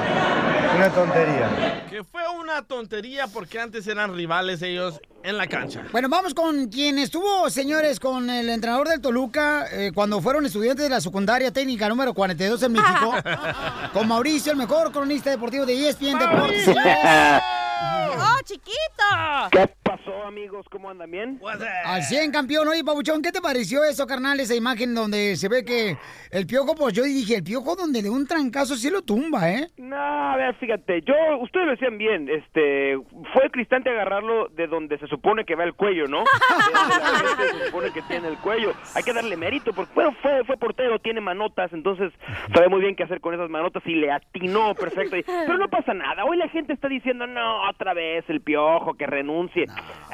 [0.76, 1.81] una tontería.
[2.02, 5.84] Que fue una tontería porque antes eran rivales ellos en la cancha.
[5.92, 10.84] Bueno, vamos con quien estuvo, señores, con el entrenador del Toluca eh, cuando fueron estudiantes
[10.84, 13.14] de la secundaria técnica número 42 en México.
[13.92, 16.68] con Mauricio, el mejor cronista deportivo de ESPN Deportes.
[18.14, 19.02] ¡Oh, chiquito!
[19.50, 20.66] ¿Qué pasó, amigos?
[20.70, 21.40] ¿Cómo andan bien?
[21.84, 24.40] Al 100 campeón, oye, Pabuchón, ¿qué te pareció eso, carnal?
[24.40, 25.96] Esa imagen donde se ve que
[26.30, 29.68] el piojo, pues yo dije, el piojo donde de un trancazo sí lo tumba, ¿eh?
[29.76, 32.98] No, a ver, fíjate, yo, ustedes lo decían bien, este,
[33.32, 36.24] fue Cristante agarrarlo de donde se supone que va el cuello, ¿no?
[36.72, 38.72] De donde se supone que tiene el cuello.
[38.94, 42.12] Hay que darle mérito, porque bueno, fue, fue portero, tiene manotas, entonces
[42.54, 45.16] sabe muy bien qué hacer con esas manotas y le atinó perfecto.
[45.16, 48.94] Y- Pero no pasa nada, hoy la gente está diciendo, no, otra vez el piojo,
[48.94, 49.66] que renuncie.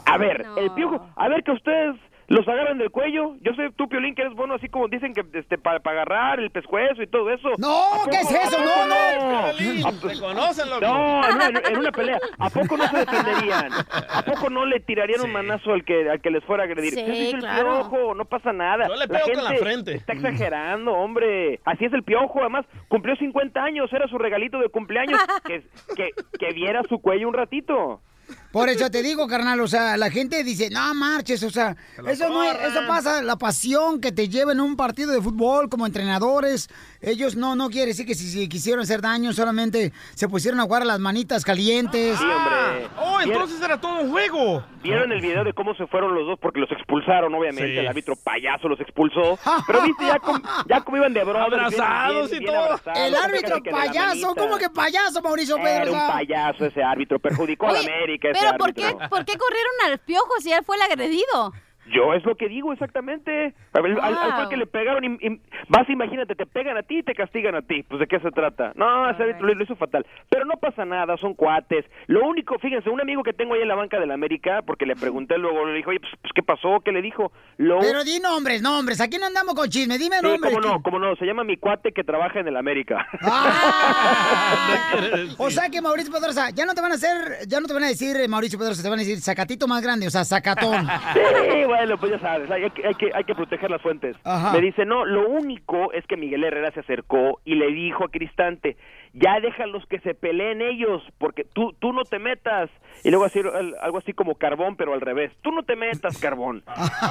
[0.06, 1.96] A ver, el piojo, a ver que ustedes...
[2.28, 3.36] Los agarran del cuello.
[3.40, 6.50] Yo sé, tú, Piolín, que eres bueno, así como dicen que este, para agarrar el
[6.50, 7.48] pescuezo y todo eso.
[7.56, 8.58] No, ¿A ¿qué es eso?
[8.62, 9.56] No, no.
[9.56, 10.80] Piolín, ¿A- te conocen, loco.
[10.82, 12.18] No, en una, en una pelea.
[12.38, 13.72] ¿A poco no se defenderían?
[13.72, 16.92] ¿A poco no le tirarían un manazo al que, al que les fuera a agredir?
[16.92, 17.88] Sí, ¿Qué dice el claro.
[17.88, 18.14] piojo?
[18.14, 18.88] No pasa nada.
[18.88, 19.94] Yo le pego con la frente.
[19.94, 21.60] Está exagerando, hombre.
[21.64, 22.40] Así es el piojo.
[22.40, 23.90] Además, cumplió 50 años.
[23.90, 25.18] Era su regalito de cumpleaños.
[25.46, 25.62] Que,
[25.96, 28.02] que, que viera su cuello un ratito.
[28.52, 32.28] Por eso te digo, carnal, o sea, la gente dice, no marches, o sea, eso
[32.30, 35.84] no es- eso pasa, la pasión que te lleva en un partido de fútbol como
[35.86, 36.68] entrenadores,
[37.02, 40.64] ellos no, no quiere decir que si, si quisieron hacer daño, solamente se pusieron a
[40.64, 42.18] jugar a las manitas calientes.
[42.18, 42.88] Sí, hombre.
[42.98, 44.64] Oh, entonces era todo un juego.
[44.82, 46.38] ¿Vieron el video de cómo se fueron los dos?
[46.40, 47.68] Porque los expulsaron, obviamente.
[47.72, 47.78] Sí.
[47.78, 49.38] El árbitro payaso los expulsó.
[49.66, 51.68] Pero viste ya, com- ya como iban de brothers.
[51.70, 52.56] bien- Abrazados bien- y todo.
[52.56, 54.34] abrazados, El árbitro payaso.
[54.36, 55.92] ¿cómo que payaso, Mauricio Era Pedro?
[55.92, 58.96] un payaso ese árbitro, perjudicó a la América ese Pero ¿por qué.
[59.08, 61.52] ¿por qué corrieron al piojo si él fue el agredido?
[61.92, 63.54] Yo es lo que digo exactamente.
[63.72, 66.82] A ver, al, al cual que le pegaron, y, y- vas, imagínate, te pegan a
[66.82, 67.82] ti y te castigan a ti.
[67.82, 68.72] Pues de qué se trata.
[68.74, 70.06] No, ese árbitro lo, lo hizo fatal.
[70.28, 71.84] Pero no pasa nada, son cuates.
[72.06, 74.86] Lo único, fíjense, un amigo que tengo ahí en la banca de la América, porque
[74.86, 76.80] le pregunté luego, le dijo, oye, pues, pues, ¿qué pasó?
[76.84, 77.32] ¿Qué le dijo?
[77.56, 80.54] Lo Pero di nombres, nombres, aquí no andamos con chisme, dime Sí, nombres.
[80.54, 83.06] cómo no, cómo no, se llama mi cuate que trabaja en el América.
[85.38, 87.84] O sea que Mauricio Pedrosa, ya no te van a hacer, ya no te van
[87.84, 90.86] a decir eh, Mauricio Pedrosa, te van a decir sacatito más grande, o sea, sacatón.
[91.14, 94.16] Sí, bueno, pues ya sabes, hay que, hay que, hay que proteger las fuentes.
[94.24, 94.52] Ajá.
[94.52, 98.08] Me dice, no, lo único es que Miguel Herrera se acercó y le dijo a
[98.08, 98.76] Cristante,
[99.12, 102.70] ya déjalos que se peleen ellos, porque tú, tú no te metas.
[103.04, 105.32] Y luego así, el- algo así como carbón, pero al revés.
[105.42, 106.64] Tú no te metas, carbón.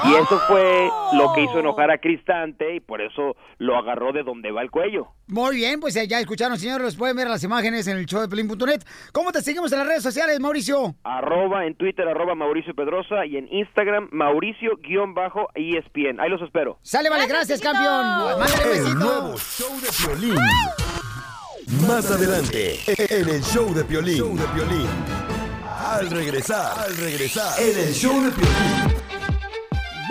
[0.05, 4.23] Y eso fue lo que hizo enojar a Cristante y por eso lo agarró de
[4.23, 5.07] donde va el cuello.
[5.27, 6.83] Muy bien, pues eh, ya escucharon, señores.
[6.85, 8.81] Los pueden ver las imágenes en el show de Pelín.net.
[9.13, 10.95] ¿Cómo te seguimos en las redes sociales, Mauricio?
[11.03, 16.19] Arroba en Twitter, arroba Mauricio Pedrosa y en Instagram, Mauricio-ESPN.
[16.19, 16.79] Ahí los espero.
[16.81, 18.05] Sale, vale, gracias, campeón.
[18.39, 18.95] Mándale El besito.
[18.99, 20.37] nuevo show de Piolín.
[21.67, 24.37] Más adelante, en el show de Piolín.
[25.85, 28.95] Al regresar, al regresar, en el show de Piolín.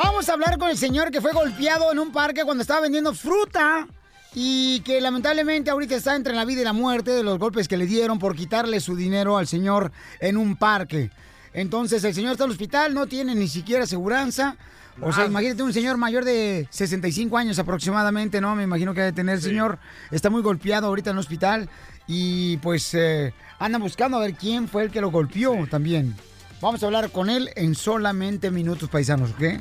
[0.03, 3.15] Vamos a hablar con el señor que fue golpeado en un parque cuando estaba vendiendo
[3.15, 3.89] fruta
[4.35, 7.79] y que lamentablemente ahorita está entre la vida y la muerte de los golpes que
[7.79, 11.11] le dieron por quitarle su dinero al señor en un parque.
[11.55, 14.59] Entonces el señor está en el hospital, no tiene ni siquiera aseguranza.
[15.01, 18.55] O sea, imagínate un señor mayor de 65 años aproximadamente, ¿no?
[18.55, 19.79] Me imagino que debe tener el señor.
[20.11, 21.69] Está muy golpeado ahorita en el hospital
[22.07, 26.15] y pues eh, andan buscando a ver quién fue el que lo golpeó también.
[26.61, 29.61] Vamos a hablar con él en solamente minutos paisanos, ¿ok?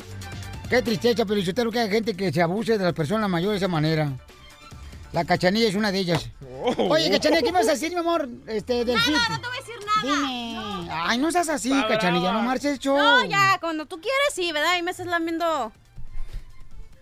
[0.69, 3.65] Qué tristeza, pero yo que hay gente que se abuse de las personas mayores de
[3.65, 4.13] esa manera.
[5.11, 6.29] La cachanilla es una de ellas.
[6.77, 8.27] Oye, cachanilla, ¿qué me vas a decir, mi amor?
[8.47, 9.13] Este, del fit?
[9.13, 10.17] No te voy a decir nada.
[10.27, 10.89] Dime.
[10.91, 12.97] Ay, no seas así, cachanilla, no marches, show.
[12.97, 14.77] No, ya, cuando tú quieres, sí, ¿verdad?
[14.77, 15.71] Y me estás lamiendo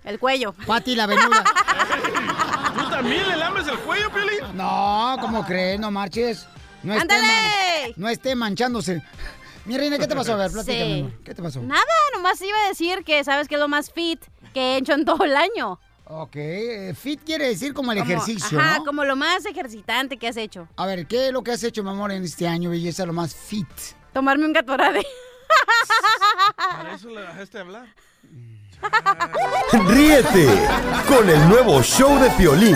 [0.03, 0.53] el cuello.
[0.67, 1.43] Pati, la venuda.
[2.77, 4.39] ¿Tú también le lames el cuello, Piolín?
[4.57, 5.79] No, ¿cómo crees?
[5.79, 6.45] No marches.
[6.83, 7.15] No esté,
[7.95, 9.01] no esté manchándose.
[9.65, 10.33] Mi reina, ¿qué te pasó?
[10.33, 10.99] A ver, platícame, Sí.
[10.99, 11.23] amor.
[11.23, 11.61] ¿Qué te pasó?
[11.61, 11.81] Nada,
[12.13, 14.21] nomás iba a decir que sabes que es lo más fit
[14.53, 15.79] que he hecho en todo el año.
[16.05, 18.85] Ok, eh, fit quiere decir como el Como- ejercicio, Ajá, ¿no?
[18.85, 20.67] como lo más ejercitante que has hecho.
[20.75, 23.13] A ver, ¿qué es lo que has hecho, mi amor, en este año, belleza, lo
[23.13, 23.67] más fit?
[24.13, 25.05] Tomarme un gatorade.
[26.57, 27.85] Para eso le dejaste hablar.
[29.87, 30.47] Ríete
[31.07, 32.75] con el nuevo show de Piolín.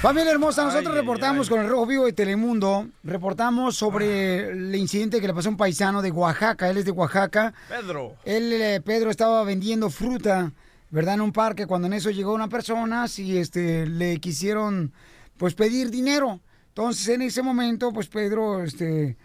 [0.00, 5.26] Familia hermosa, nosotros reportamos con el Rojo Vivo de Telemundo, reportamos sobre el incidente que
[5.26, 7.52] le pasó a un paisano de Oaxaca, él es de Oaxaca.
[7.68, 8.14] Pedro.
[8.24, 10.52] Él, eh, Pedro, estaba vendiendo fruta,
[10.90, 11.14] ¿verdad?
[11.14, 14.92] En un parque, cuando en eso llegó una persona, y este, le quisieron,
[15.36, 16.40] pues, pedir dinero.
[16.68, 19.16] Entonces, en ese momento, pues, Pedro, este,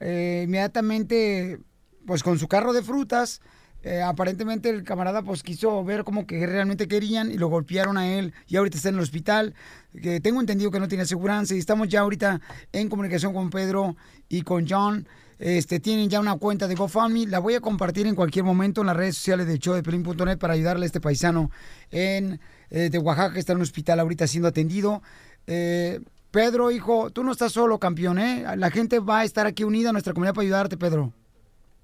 [0.00, 1.60] eh, inmediatamente,
[2.06, 3.42] pues, con su carro de frutas,
[3.82, 8.08] eh, aparentemente el camarada, pues, quiso ver como que realmente querían y lo golpearon a
[8.16, 9.54] él y ahorita está en el hospital.
[10.00, 12.40] Que tengo entendido que no tiene aseguranza y estamos ya ahorita
[12.72, 13.96] en comunicación con Pedro
[14.28, 15.06] y con John.
[15.38, 17.26] Este, tienen ya una cuenta de GoFundMe.
[17.26, 20.84] La voy a compartir en cualquier momento en las redes sociales de Pelín.net para ayudarle
[20.84, 21.50] a este paisano
[21.90, 22.40] en,
[22.70, 25.02] eh, de Oaxaca que está en un hospital ahorita siendo atendido.
[25.48, 28.44] Eh, Pedro, hijo, tú no estás solo, campeón, ¿eh?
[28.56, 31.12] La gente va a estar aquí unida a nuestra comunidad para ayudarte, Pedro.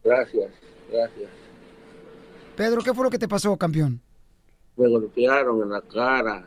[0.04, 0.50] Gracias,
[0.90, 1.37] gracias.
[2.58, 4.02] Pedro, ¿qué fue lo que te pasó, campeón?
[4.76, 6.44] Me golpearon en la cara,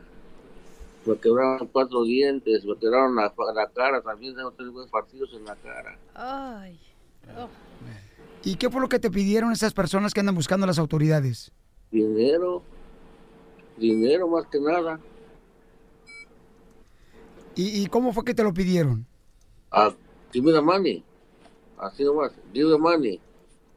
[1.06, 5.46] me quebraron cuatro dientes, me quebraron la, la cara, también tengo tres buenos partidos en
[5.46, 5.98] la cara.
[6.12, 6.78] Ay.
[7.34, 7.48] oh.
[8.44, 11.50] ¿Y qué fue lo que te pidieron esas personas que andan buscando a las autoridades?
[11.90, 12.62] Dinero,
[13.78, 15.00] dinero más que nada.
[17.54, 19.06] ¿Y, y cómo fue que te lo pidieron?
[19.70, 19.94] Ah,
[20.30, 21.02] give me the money.
[21.78, 23.18] Así nomás, give the money.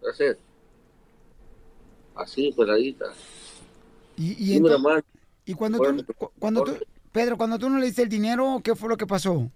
[0.02, 0.45] That's it.
[2.15, 3.06] Así, peladita.
[4.17, 5.04] Y, y, Give me the ento- money.
[5.45, 6.71] y cuando tú, cu- cuando tú,
[7.12, 9.51] Pedro, cuando tú no le diste el dinero, ¿qué fue lo que pasó?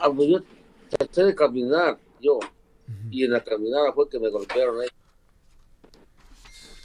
[0.00, 0.38] Ah, pues yo
[0.90, 2.38] traté de caminar, yo.
[3.10, 4.88] Y en la caminada fue que me golpearon ahí.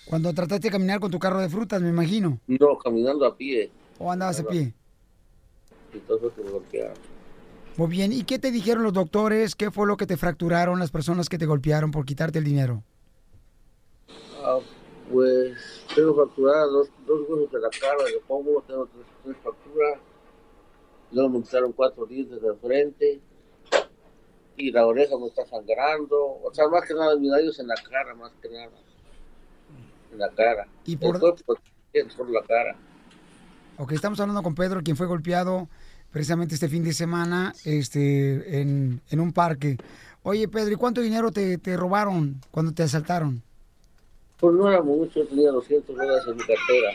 [0.06, 2.40] Cuando trataste de caminar con tu carro de frutas, me imagino.
[2.48, 3.70] No, caminando a pie.
[4.00, 4.74] ¿O andabas a pie?
[5.92, 6.02] Que
[6.44, 6.98] me golpearon.
[7.78, 8.12] Muy bien.
[8.12, 9.56] ¿Y qué te dijeron los doctores?
[9.56, 12.84] ¿Qué fue lo que te fracturaron las personas que te golpearon por quitarte el dinero?
[14.44, 14.60] Ah,
[15.12, 20.00] pues tengo fracturadas dos, dos huesos de la cara, de pómulo, tengo tres, tres fracturas.
[21.12, 23.22] Luego me quitaron cuatro dientes de frente.
[24.58, 26.18] Y la oreja me está sangrando.
[26.44, 28.70] O sea, más que nada, mis daños en la cara, más que nada.
[30.12, 30.68] En la cara.
[30.86, 31.56] Y por- El cuerpo
[31.94, 32.76] es por la cara.
[33.78, 35.68] Ok, estamos hablando con Pedro, quien fue golpeado
[36.12, 39.78] precisamente este fin de semana este, en, en un parque.
[40.24, 43.42] Oye, Pedro, ¿y cuánto dinero te, te robaron cuando te asaltaron?
[44.42, 46.92] Pues no era mucho, yo tenía 200 dólares en mi cartera.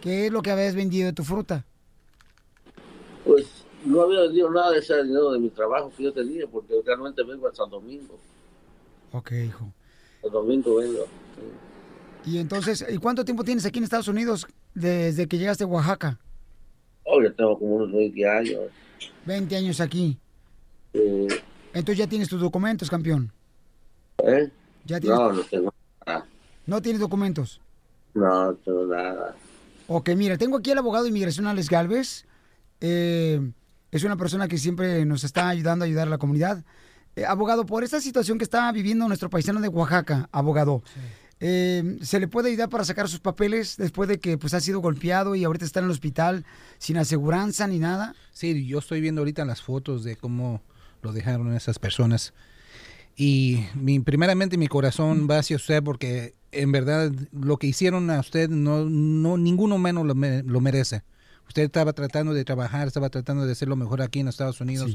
[0.00, 1.66] ¿Qué es lo que habías vendido de tu fruta?
[3.26, 3.46] Pues
[3.84, 7.22] no había vendido nada de ese dinero de mi trabajo que yo tenía, porque realmente
[7.24, 8.18] vengo hasta el domingo.
[9.12, 9.70] Ok, hijo.
[10.22, 11.04] El domingo vengo.
[12.24, 16.18] Y entonces, ¿y cuánto tiempo tienes aquí en Estados Unidos desde que llegaste a Oaxaca?
[17.04, 18.60] Oh, ya tengo como unos 20 años.
[19.26, 20.18] 20 años aquí.
[20.94, 21.28] Eh,
[21.74, 23.30] Entonces ya tienes tus documentos, campeón.
[24.24, 24.50] ¿eh?
[24.86, 25.18] Ya tienes...
[25.18, 25.74] No, no tengo
[26.06, 26.26] nada.
[26.66, 27.60] No tienes documentos.
[28.14, 29.34] No, tengo nada.
[29.88, 32.26] Ok, mira, tengo aquí al abogado de inmigración Alex Galvez.
[32.80, 33.40] Eh,
[33.90, 36.64] es una persona que siempre nos está ayudando a ayudar a la comunidad.
[37.14, 40.82] Eh, abogado, por esta situación que está viviendo nuestro paisano de Oaxaca, abogado,
[41.40, 44.80] eh, ¿se le puede ayudar para sacar sus papeles después de que pues, ha sido
[44.80, 46.46] golpeado y ahorita está en el hospital
[46.78, 48.14] sin aseguranza ni nada?
[48.32, 50.62] Sí, yo estoy viendo ahorita las fotos de cómo
[51.02, 52.32] lo dejaron esas personas.
[53.16, 58.20] Y mi, primeramente mi corazón va hacia usted porque en verdad lo que hicieron a
[58.20, 61.02] usted no, no ninguno menos lo, me- lo merece.
[61.48, 64.94] Usted estaba tratando de trabajar, estaba tratando de hacer lo mejor aquí en Estados Unidos.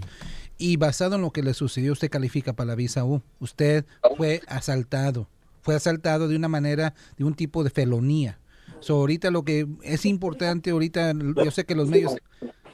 [0.57, 3.21] Y basado en lo que le sucedió, usted califica para la visa U.
[3.39, 5.27] Usted fue asaltado.
[5.61, 8.39] Fue asaltado de una manera, de un tipo de felonía.
[8.79, 12.15] So, ahorita lo que es importante, ahorita yo sé que los medios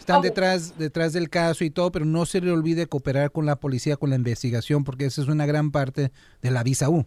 [0.03, 3.55] están detrás, detrás del caso y todo, pero no se le olvide cooperar con la
[3.55, 6.11] policía, con la investigación, porque esa es una gran parte
[6.41, 7.05] de la visa U.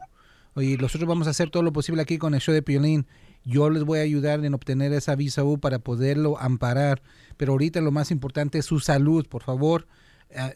[0.55, 3.07] Oye, nosotros vamos a hacer todo lo posible aquí con el show de Piolín.
[3.45, 7.03] Yo les voy a ayudar en obtener esa visa U para poderlo amparar,
[7.37, 9.87] pero ahorita lo más importante es su salud, por favor.
[10.31, 10.55] eh,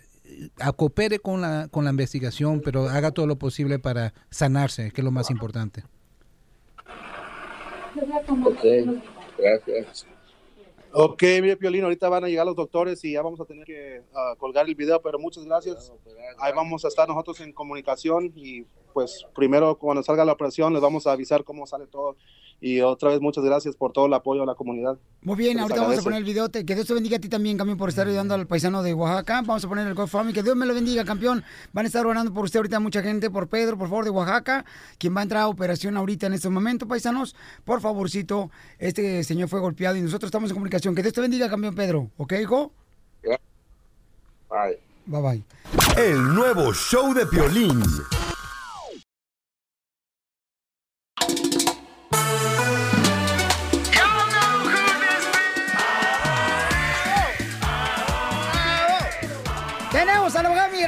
[0.60, 5.00] a- coopere con la, con la investigación, pero haga todo lo posible para sanarse, que
[5.00, 5.84] es lo más importante.
[8.46, 8.64] Ok,
[9.38, 10.06] gracias.
[10.92, 14.02] Ok, mire, Piolín, ahorita van a llegar los doctores y ya vamos a tener que
[14.12, 15.92] ah, colgar el video, pero muchas gracias.
[16.38, 20.82] Ahí vamos a estar nosotros en comunicación y pues primero cuando salga la operación les
[20.82, 22.16] vamos a avisar cómo sale todo.
[22.62, 24.98] Y otra vez muchas gracias por todo el apoyo a la comunidad.
[25.22, 26.50] Muy bien, les ahorita vamos a poner el video.
[26.50, 28.92] Te- Que Dios te bendiga a ti también, campeón, por estar ayudando al paisano de
[28.92, 29.40] Oaxaca.
[29.46, 30.34] Vamos a poner el GoFundMe.
[30.34, 31.42] Que Dios me lo bendiga, campeón.
[31.72, 34.66] Van a estar orando por usted ahorita mucha gente, por Pedro, por favor, de Oaxaca,
[34.98, 37.34] quien va a entrar a operación ahorita en este momento, paisanos.
[37.64, 40.94] Por favorcito, este señor fue golpeado y nosotros estamos en comunicación.
[40.94, 42.10] Que Dios te bendiga, campeón Pedro.
[42.18, 42.72] ¿Ok, hijo?
[44.50, 44.78] Bye.
[45.06, 45.42] Bye, bye.
[45.96, 47.80] El nuevo show de Piolín.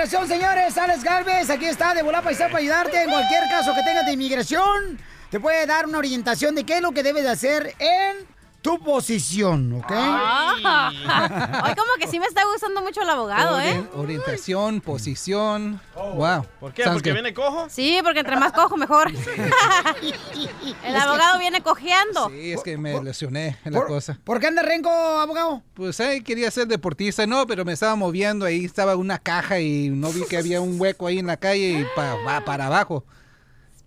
[0.03, 1.49] Inmigración, señores, Alex Galvez.
[1.49, 4.99] Aquí está, de volar paisano para ayudarte en cualquier caso que tengas de inmigración.
[5.31, 8.27] Te puede dar una orientación de qué es lo que debes de hacer en
[8.63, 9.91] tu posición, ¿ok?
[9.93, 13.75] Hoy como que sí me está gustando mucho el abogado, ¿eh?
[13.75, 15.81] Orien- Orientación, posición.
[15.95, 16.47] Wow.
[16.61, 16.85] ¿Por qué?
[16.85, 17.15] ¿Porque good.
[17.15, 17.67] viene cojo?
[17.69, 19.11] Sí, porque entre más cojo, mejor.
[20.85, 22.29] el abogado viene cojeando.
[22.31, 24.19] Sí, es que me lesioné en la cosa.
[24.25, 25.63] ¿Por qué anda renco, abogado?
[25.75, 29.89] Pues eh, quería ser deportista, no, pero me estaba moviendo, ahí estaba una caja y
[29.91, 33.05] no vi que había un hueco ahí en la calle y pa- va para abajo.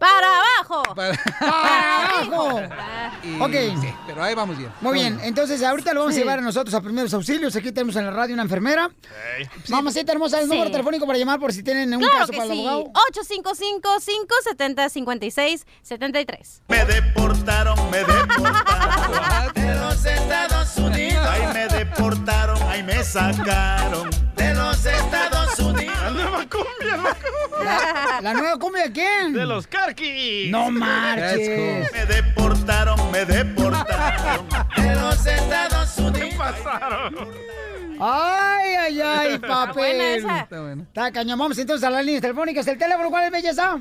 [0.06, 0.84] ¡Para abajo!
[0.96, 2.62] Para, abajo!
[3.24, 3.82] Y- Ok.
[3.82, 4.72] sí, pero ahí vamos bien.
[4.82, 6.22] Muy bien, entonces ahorita lo vamos Sí.
[6.22, 7.56] a llevar a nosotros a primeros auxilios.
[7.56, 8.89] Aquí tenemos en la radio una enfermera.
[9.70, 12.54] Mamacita hermosa, el número telefónico para llamar por si tienen un Claro caso que para
[12.54, 12.68] el sí.
[12.68, 12.91] abogado.
[15.46, 16.62] 855-570-5673.
[16.68, 21.28] Me deportaron, me deportaron de los Estados Unidos.
[21.30, 25.95] Ay, me deportaron, ay, me sacaron de los Estados Unidos.
[26.03, 27.63] La nueva cumbia, loco.
[27.63, 29.33] ¿La, la nueva cumbia de quién?
[29.33, 30.51] De los Carquis.
[30.51, 31.91] No marches.
[31.93, 36.29] Me deportaron, me deportaron de los Estados Unidos.
[36.29, 37.15] ¿Qué pasaron?
[37.99, 39.73] Ay, ay, ay, papel.
[39.75, 40.39] buena esa.
[40.41, 40.84] Está bueno.
[40.84, 41.39] Está cañón.
[41.39, 42.67] Vamos entonces a las líneas telefónicas.
[42.67, 43.77] ¿El teléfono cuál es, belleza?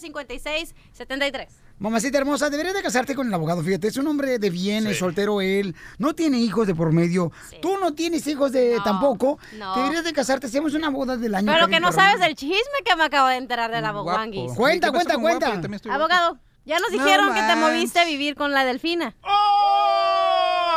[0.00, 1.48] 855-570-5673.
[1.78, 3.62] Mamacita hermosa, deberías de casarte con el abogado.
[3.62, 5.74] Fíjate, es un hombre de bien, es soltero él.
[5.96, 7.32] No tiene hijos de por medio.
[7.62, 9.38] Tú no tienes hijos de tampoco.
[9.56, 9.76] no.
[9.76, 10.46] Deberías de casarte.
[10.46, 11.50] Hacemos una boda del año.
[11.50, 14.52] Pero que no sabes del chisme que me acabo de enterar del aboguanguis.
[14.52, 15.68] Cuenta, ¿Qué pasó cuenta, cuenta.
[15.68, 15.90] Guapo?
[15.90, 19.14] Abogado, ya nos No dijeron que te moviste a vivir con la delfina.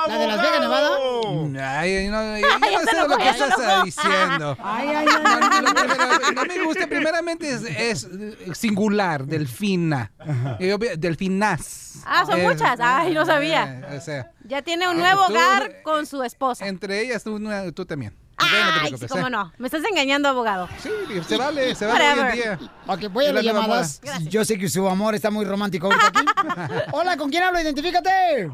[0.07, 0.89] ¿La de Las Vegas, Nevada?
[1.79, 4.57] Ay, no, yo sé lo que estás diciendo.
[4.63, 10.11] Ay, ay, No, no, no, no, no me gusta, primeramente es, es, eh, singular, delfina.
[10.59, 12.01] Y obvio- Delfinas.
[12.05, 12.79] Ah, son Es- muchas.
[12.81, 13.81] Ay, no sabía.
[13.89, 16.67] eh, o sea, Ya tiene un nuevo tú- hogar con su esposa.
[16.67, 18.13] entre ellas tú, también.
[18.39, 18.45] No
[18.81, 19.29] Ay, sí, cómo ¿eh?
[19.29, 19.53] no.
[19.57, 20.67] Me estás engañando, abogado.
[20.81, 20.89] Sí,
[21.27, 22.59] se vale, se vale hoy en Whatever.
[22.59, 22.71] día.
[22.87, 24.01] Ok, voy a las llamadas.
[24.23, 26.81] Yo sé que su amor está muy romántico ahorita aquí.
[26.91, 27.61] Hola, ¿con quién hablo?
[27.61, 28.51] Identifícate.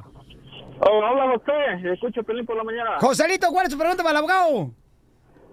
[0.82, 2.92] Oh, hola José, escucho Pelín por la mañana.
[3.00, 4.72] Joselito, ¿cuál es tu pregunta para el abogado?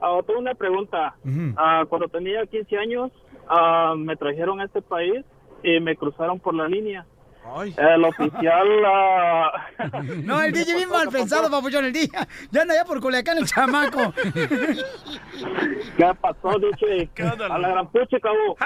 [0.01, 1.17] Ah, tengo una pregunta.
[1.57, 3.11] Ah, cuando tenía 15 años,
[3.49, 5.25] ah, me trajeron a este país
[5.63, 7.05] y me cruzaron por la línea.
[7.77, 8.67] El oficial...
[8.87, 9.53] ah,
[10.23, 12.29] No, el DJ bien mal pensado, papuchón, el día.
[12.51, 14.13] Ya anda ya por Culiacán el chamaco.
[15.97, 17.11] ¿Qué pasó, DJ?
[17.51, 18.57] A la gran pucha, cabo.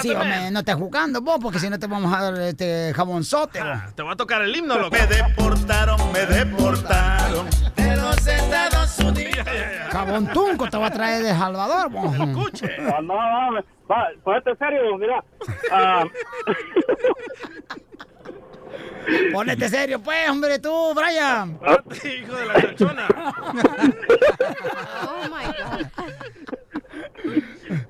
[0.00, 3.60] Sí, hombre, no estés jugando vos, porque si no te vamos a dar este jabonzote.
[3.62, 3.94] vos.
[3.94, 4.90] Te voy a tocar el himno, loco.
[4.96, 7.85] Me deportaron, me deportaron de
[8.16, 9.46] los Estados Unidos.
[9.90, 11.90] Jabón tunco te va a traer de Salvador.
[11.94, 15.24] Ah, no, no, va, ponete serio, mira.
[15.70, 16.04] Ah,
[19.32, 21.58] Ponete serio, pues, hombre, tú, Brian.
[22.04, 23.08] Hijo de la chachona.
[25.02, 25.86] Oh my God.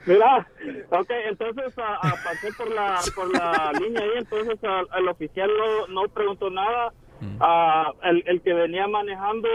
[0.04, 0.46] Mira,
[0.90, 5.50] ok, entonces ah, ah, pasé por la por la línea ahí, entonces ah, el oficial
[5.58, 6.92] no, no preguntó nada.
[7.40, 9.48] Ah, el, el que venía manejando,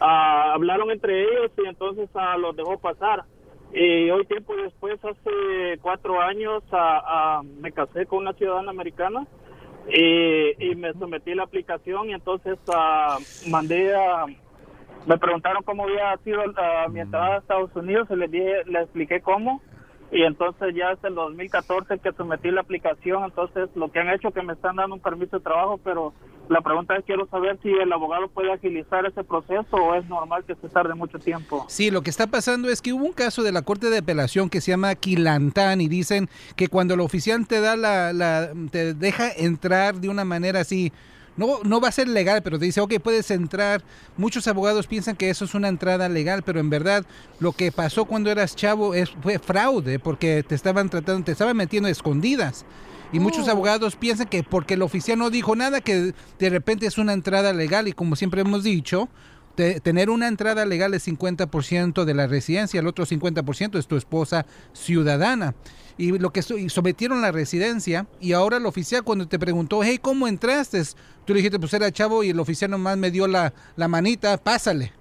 [0.00, 3.24] ah, hablaron entre ellos y entonces ah, los dejó pasar.
[3.72, 6.62] Y hoy tiempo después, hace cuatro años,
[7.60, 9.26] me casé con una ciudadana americana
[9.92, 12.58] y, y me sometí a la aplicación y entonces
[13.46, 14.24] mandé a...
[15.06, 16.42] Me preguntaron cómo había sido
[16.90, 19.62] mi entrada a Estados Unidos y les dije, les expliqué cómo.
[20.10, 24.30] Y entonces ya es el 2014 que sometí la aplicación, entonces lo que han hecho
[24.30, 26.14] que me están dando un permiso de trabajo, pero
[26.48, 30.44] la pregunta es quiero saber si el abogado puede agilizar ese proceso o es normal
[30.46, 31.66] que se tarde mucho tiempo.
[31.68, 34.48] Sí, lo que está pasando es que hubo un caso de la Corte de Apelación
[34.48, 38.94] que se llama Quilantán y dicen que cuando el oficial te da la, la- te
[38.94, 40.90] deja entrar de una manera así,
[41.38, 43.82] no, no va a ser legal, pero te dice, ok, puedes entrar.
[44.18, 47.06] Muchos abogados piensan que eso es una entrada legal, pero en verdad
[47.40, 51.56] lo que pasó cuando eras chavo es, fue fraude, porque te estaban tratando, te estaban
[51.56, 52.66] metiendo escondidas.
[53.10, 56.98] Y muchos abogados piensan que porque el oficial no dijo nada, que de repente es
[56.98, 57.88] una entrada legal.
[57.88, 59.08] Y como siempre hemos dicho,
[59.54, 63.96] te- tener una entrada legal es 50% de la residencia, el otro 50% es tu
[63.96, 65.54] esposa ciudadana.
[65.98, 70.28] Y lo que sometieron la residencia y ahora el oficial cuando te preguntó, hey, ¿cómo
[70.28, 70.80] entraste?
[71.24, 74.36] Tú le dijiste, pues era chavo y el oficial nomás me dio la, la manita,
[74.38, 74.92] pásale,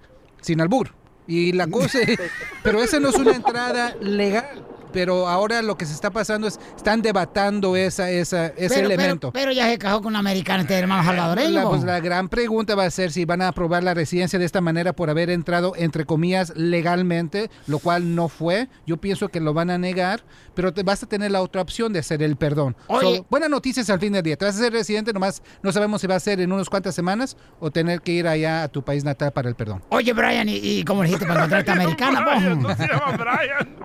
[0.42, 0.90] sin albur.
[1.28, 2.00] Y la cosa,
[2.64, 4.66] pero esa no es una entrada legal.
[4.98, 9.32] Pero ahora lo que se está pasando es, están debatando esa, esa, ese Pero- elemento.
[9.32, 11.52] Pero, ya se casó con una americana este hermano salvadoreño.
[11.52, 14.46] La, pues, la gran pregunta va a ser si van a aprobar la residencia de
[14.46, 18.70] esta manera por haber entrado, entre comillas, legalmente, lo cual no fue.
[18.88, 20.24] Yo pienso que lo van a negar,
[20.56, 22.76] pero te, vas a tener la otra opción de hacer el perdón.
[22.88, 23.18] Oye.
[23.18, 24.36] So, buenas noticias al fin del día.
[24.36, 26.96] Te vas a ser residente, nomás no sabemos si va a ser en unas cuantas
[26.96, 29.84] semanas o tener que ir allá a tu país natal para el perdón.
[29.90, 33.76] Oye, Brian, ¿y, y cómo le dijiste para encontrarte americana, Brian, no se llama Brian.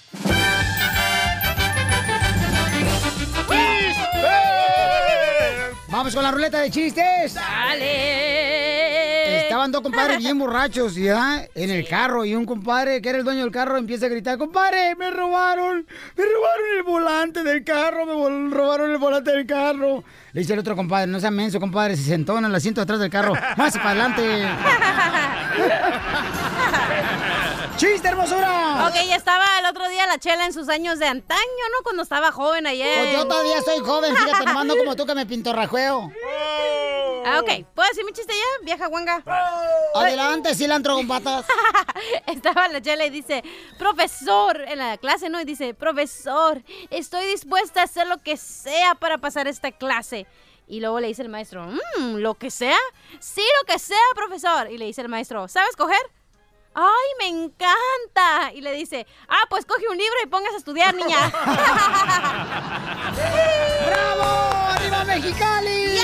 [5.89, 7.35] Vamos con la ruleta de chistes.
[7.35, 8.66] ¡Dale!
[9.57, 11.49] Estaban dos compadres bien borrachos, ¿ya?
[11.55, 12.27] En el carro.
[12.27, 15.87] Y un compadre, que era el dueño del carro, empieza a gritar, compadre, me robaron,
[16.15, 20.05] me robaron el volante del carro, me robaron el volante del carro.
[20.37, 23.01] Le dice el otro compadre, no sea menso, compadre, se sentó en el asiento atrás
[23.01, 23.32] del carro.
[23.57, 24.47] Más para adelante.
[27.78, 28.87] ¡Chiste, hermosura!
[28.87, 31.82] Ok, ya estaba el otro día la chela en sus años de antaño, ¿no?
[31.84, 32.99] Cuando estaba joven ayer.
[32.99, 36.12] Pues yo todavía soy joven, fíjate, no ando como tú que me pintorrajueo.
[37.26, 37.66] Ah, ok.
[37.74, 39.22] ¿Puedo decir mi chiste ya, vieja guanga?
[39.95, 41.45] Adelante, cilantro con patas.
[42.26, 43.43] Estaba la chela y dice,
[43.78, 45.41] profesor, en la clase, ¿no?
[45.41, 50.26] Y dice, profesor, estoy dispuesta a hacer lo que sea para pasar esta clase.
[50.67, 52.79] Y luego le dice el maestro, "Mm, ¿lo que sea?
[53.21, 54.71] Sí, lo que sea, profesor.
[54.71, 55.99] Y le dice el maestro, ¿sabes coger?
[56.75, 56.85] ¡Ay,
[57.19, 58.53] me encanta!
[58.53, 61.17] Y le dice, ah, pues coge un libro y pongas a estudiar, niña.
[63.87, 64.73] ¡Bravo!
[64.73, 65.99] ¡Arriba Mexicali!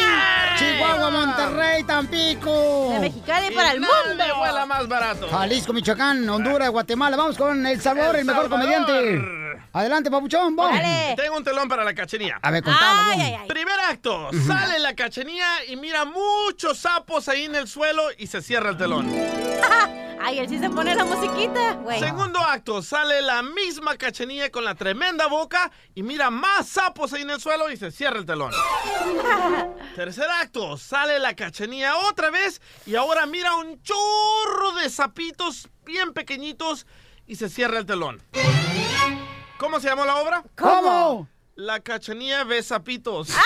[0.59, 2.89] Chihuahua, Monterrey, Tampico.
[2.93, 4.37] De Mexicali para el ¿Dónde mundo.
[4.39, 5.29] vuela más barato?
[5.29, 7.17] Jalisco, Michoacán, Honduras, Guatemala.
[7.17, 9.42] Vamos con El Salvador, el, mejor comediante.
[9.73, 10.81] Adelante, papuchón, vamos.
[11.17, 12.39] Tengo un telón para la cachenía.
[12.43, 13.27] A ver, contalo, Ay, vamos.
[13.27, 13.49] ay, ay.
[13.49, 14.31] Primer acto.
[14.47, 18.77] Sale la cachenía y mira muchos sapos ahí en el suelo y se cierra el
[18.77, 19.11] telón.
[20.25, 21.99] Ay, él sí se pone la musiquita, güey.
[21.99, 22.81] Segundo acto.
[22.81, 27.41] Sale la misma cachenía con la tremenda boca y mira más sapos ahí en el
[27.41, 28.53] suelo y se cierra el telón.
[29.97, 30.77] Tercer acto.
[30.79, 36.87] Sale la cachenía otra vez y ahora mira un chorro de sapitos bien pequeñitos
[37.27, 38.23] y se cierra el telón.
[39.63, 40.43] ¿Cómo se llamó la obra?
[40.59, 41.29] ¿Cómo?
[41.55, 43.29] La cachenía ve sapitos.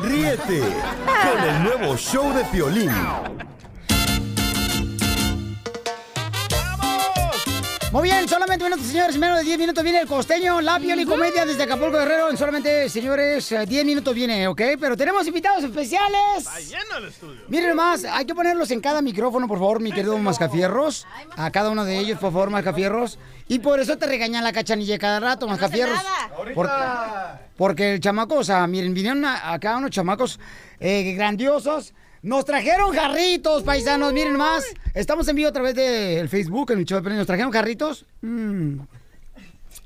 [0.00, 2.90] Ríete con el nuevo show de Piolín.
[7.96, 9.14] Muy bien, solamente minutos, señores.
[9.14, 12.28] En menos de 10 minutos viene el costeño, la Pioli Comedia desde Acapulco Guerrero.
[12.28, 14.60] En solamente, señores, eh, 10 minutos viene, ¿ok?
[14.78, 16.18] Pero tenemos invitados especiales.
[16.40, 17.40] Está lleno el estudio.
[17.48, 21.06] Miren más, hay que ponerlos en cada micrófono, por favor, mi querido Mascafierros.
[21.38, 23.18] A cada uno de ellos, por favor, Mascafierros.
[23.48, 25.98] Y por eso te regañan la cachanilla cada rato, Mascafierros.
[26.54, 26.68] Por-
[27.56, 30.38] porque el chamaco, o sea, miren, vinieron a- acá unos chamacos
[30.80, 31.94] eh, grandiosos.
[32.26, 34.64] Nos trajeron jarritos, paisanos, miren más.
[34.94, 37.18] Estamos en vivo a través del Facebook, en el show de Pelín.
[37.18, 38.04] Nos trajeron jarritos.
[38.20, 38.80] Mm.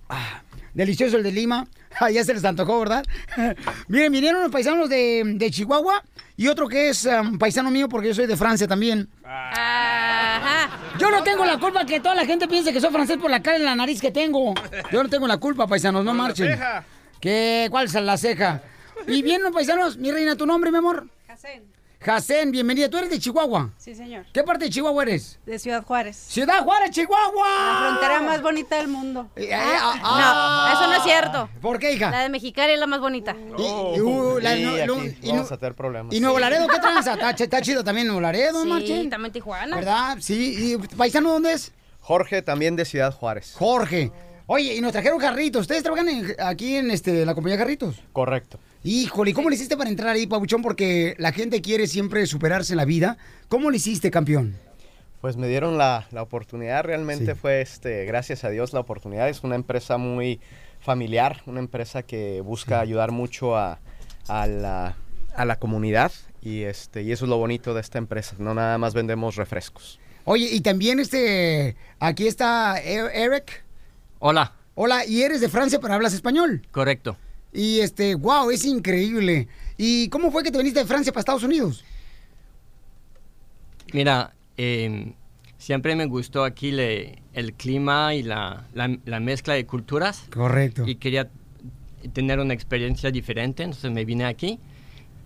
[0.08, 0.40] Ah,
[0.72, 1.68] delicioso el de Lima.
[2.00, 3.04] Ah, ya se les antojó, ¿verdad?
[3.88, 6.02] miren, vinieron unos paisanos de, de Chihuahua
[6.36, 9.08] y otro que es um, paisano mío porque yo soy de Francia también.
[10.98, 13.42] Yo no tengo la culpa que toda la gente piense que soy francés por la
[13.42, 14.54] cara en la nariz que tengo.
[14.92, 16.52] Yo no tengo la culpa, paisanos, no marchen.
[16.52, 16.84] ceja.
[17.20, 17.66] ¿Qué?
[17.70, 18.62] ¿Cuál es la ceja?
[19.06, 21.06] Y bien, paisanos, mi reina, ¿tu nombre, mi amor?
[21.26, 21.79] Jacén.
[22.02, 22.88] Jacén, bienvenida.
[22.88, 23.74] ¿Tú eres de Chihuahua?
[23.76, 24.24] Sí, señor.
[24.32, 25.38] ¿Qué parte de Chihuahua eres?
[25.44, 26.16] De Ciudad Juárez.
[26.16, 27.46] ¡Ciudad Juárez, Chihuahua!
[27.46, 29.28] La frontera más bonita del mundo.
[29.52, 31.50] ah, no, eso no es cierto.
[31.60, 32.10] ¿Por qué, hija?
[32.10, 33.36] La de Mexicali es la más bonita.
[33.58, 36.14] Y, uh, la- Sí, no- aquí no- y vamos no- a tener problemas.
[36.14, 37.12] ¿Y Nuevo Laredo qué tranza?
[37.20, 39.10] Está, está chido también Nuevo Laredo, Sí, marchen.
[39.10, 39.76] también Tijuana.
[39.76, 40.16] ¿Verdad?
[40.20, 40.74] Sí.
[40.80, 41.70] ¿Y paisano dónde es?
[42.00, 43.54] Jorge, también de Ciudad Juárez.
[43.58, 44.10] Jorge.
[44.46, 45.60] Oye, y nos trajeron jarritos.
[45.62, 47.96] ¿Ustedes trabajan en- aquí en este, la compañía Jarritos?
[48.14, 48.58] Correcto.
[48.82, 50.62] Híjole, ¿y ¿cómo le hiciste para entrar ahí, Pabuchón?
[50.62, 53.18] Porque la gente quiere siempre superarse en la vida.
[53.48, 54.56] ¿Cómo le hiciste, campeón?
[55.20, 59.28] Pues me dieron la, la oportunidad, realmente fue, este, gracias a Dios, la oportunidad.
[59.28, 60.40] Es una empresa muy
[60.80, 63.78] familiar, una empresa que busca ayudar mucho a,
[64.28, 64.96] a la,
[65.34, 66.10] a la comunidad
[66.40, 68.34] y, este, y eso es lo bonito de esta empresa.
[68.38, 70.00] No nada más vendemos refrescos.
[70.24, 73.62] Oye, y también este, aquí está E- Eric.
[74.20, 76.62] Hola, Hola, y eres de Francia, pero hablas español.
[76.70, 77.18] correcto.
[77.52, 79.48] Y este, wow, es increíble.
[79.76, 81.84] ¿Y cómo fue que te viniste de Francia para Estados Unidos?
[83.92, 85.14] Mira, eh,
[85.58, 90.24] siempre me gustó aquí le- el clima y la, la- la mezcla de culturas.
[90.32, 90.86] Correcto.
[90.86, 91.28] Y quería
[92.12, 94.58] tener una experiencia diferente, entonces me vine aquí,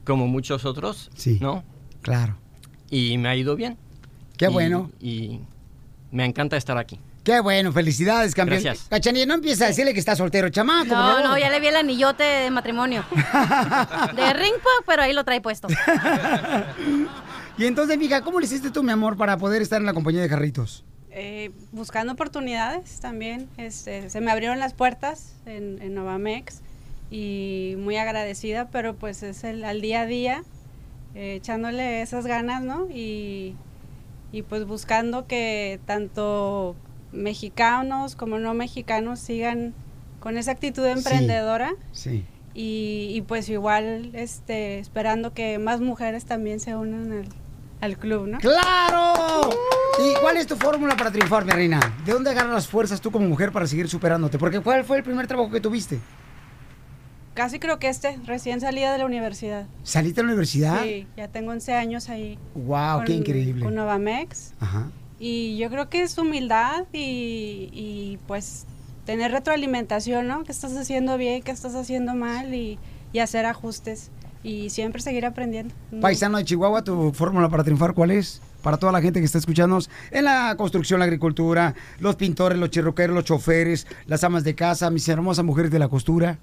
[0.05, 1.39] como muchos otros, Sí.
[1.41, 1.63] ¿no?
[2.03, 2.37] Claro.
[2.91, 3.77] Y me ha ido bien.
[4.37, 4.91] Qué Y- bueno.
[5.01, 5.41] Y
[6.11, 6.99] me encanta estar aquí.
[7.25, 8.63] Qué bueno, felicidades, campeón.
[8.63, 8.87] Gracias.
[8.89, 10.95] Cachanilla, no empieza a decirle que está soltero, chamaco.
[10.95, 13.05] No, no, ya le vi el anillote de matrimonio.
[14.15, 15.69] De ring pop, pero ahí lo trae puesto.
[17.57, 20.21] Y entonces, mija, ¿cómo le hiciste tú, mi amor, para poder estar en la compañía
[20.23, 20.85] de Jarritos?
[21.13, 23.49] Eh, buscando oportunidades también.
[23.57, 26.63] Este, se me abrieron las puertas en, en Novamex
[27.13, 30.43] y muy agradecida, pero pues es el al día a día,
[31.15, 32.89] eh, echándole esas ganas, ¿no?
[32.91, 33.55] Y,
[34.33, 36.75] y pues buscando que tanto
[37.15, 39.75] mexicanos como no mexicanos sigan
[40.21, 41.75] con esa actitud emprendedora.
[41.93, 42.25] Sí.
[42.55, 47.29] Y, y pues igual este esperando que más mujeres también se unan al,
[47.81, 48.39] al club, ¿no?
[48.39, 49.51] ¡Claro!
[49.99, 51.81] ¿Y cuál es tu fórmula para triunfar, mi reina?
[52.05, 54.39] ¿De dónde agarras las fuerzas tú como mujer para seguir superándote?
[54.39, 55.99] Porque ¿cuál fue el primer trabajo que tuviste?
[57.35, 59.67] Casi creo que este, recién salida de la universidad.
[59.83, 60.83] ¿Saliste a la universidad?
[60.85, 62.39] Sí, ya tengo 11 años ahí.
[62.55, 63.65] Wow, qué increíble.
[63.65, 64.55] Con Novamex.
[64.61, 64.91] Ajá.
[65.19, 68.67] Y yo creo que es humildad y, y, pues
[69.07, 70.45] tener retroalimentación, ¿no?
[70.45, 72.55] ¿Qué estás haciendo bien, qué estás haciendo mal?
[72.55, 72.79] Y,
[73.13, 74.11] y hacer ajustes.
[74.43, 75.75] Y siempre seguir aprendiendo.
[75.91, 78.43] No- Paisano de Chihuahua, ¿tu fórmula para triunfar cuál es?
[78.63, 82.71] Para toda la gente que está escuchándonos en la construcción, la agricultura, los pintores, los
[82.71, 86.39] chirroqueros, los choferes, las amas de casa, mis hermosas mujeres de la costura.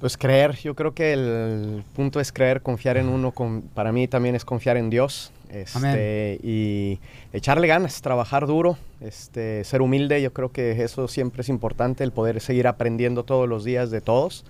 [0.00, 4.06] Pues creer, yo creo que el punto es creer, confiar en uno, con, para mí
[4.06, 5.32] también es confiar en Dios.
[5.50, 6.98] Este, y
[7.32, 12.12] echarle ganas, trabajar duro, este, ser humilde, yo creo que eso siempre es importante, el
[12.12, 14.44] poder seguir aprendiendo todos los días de todos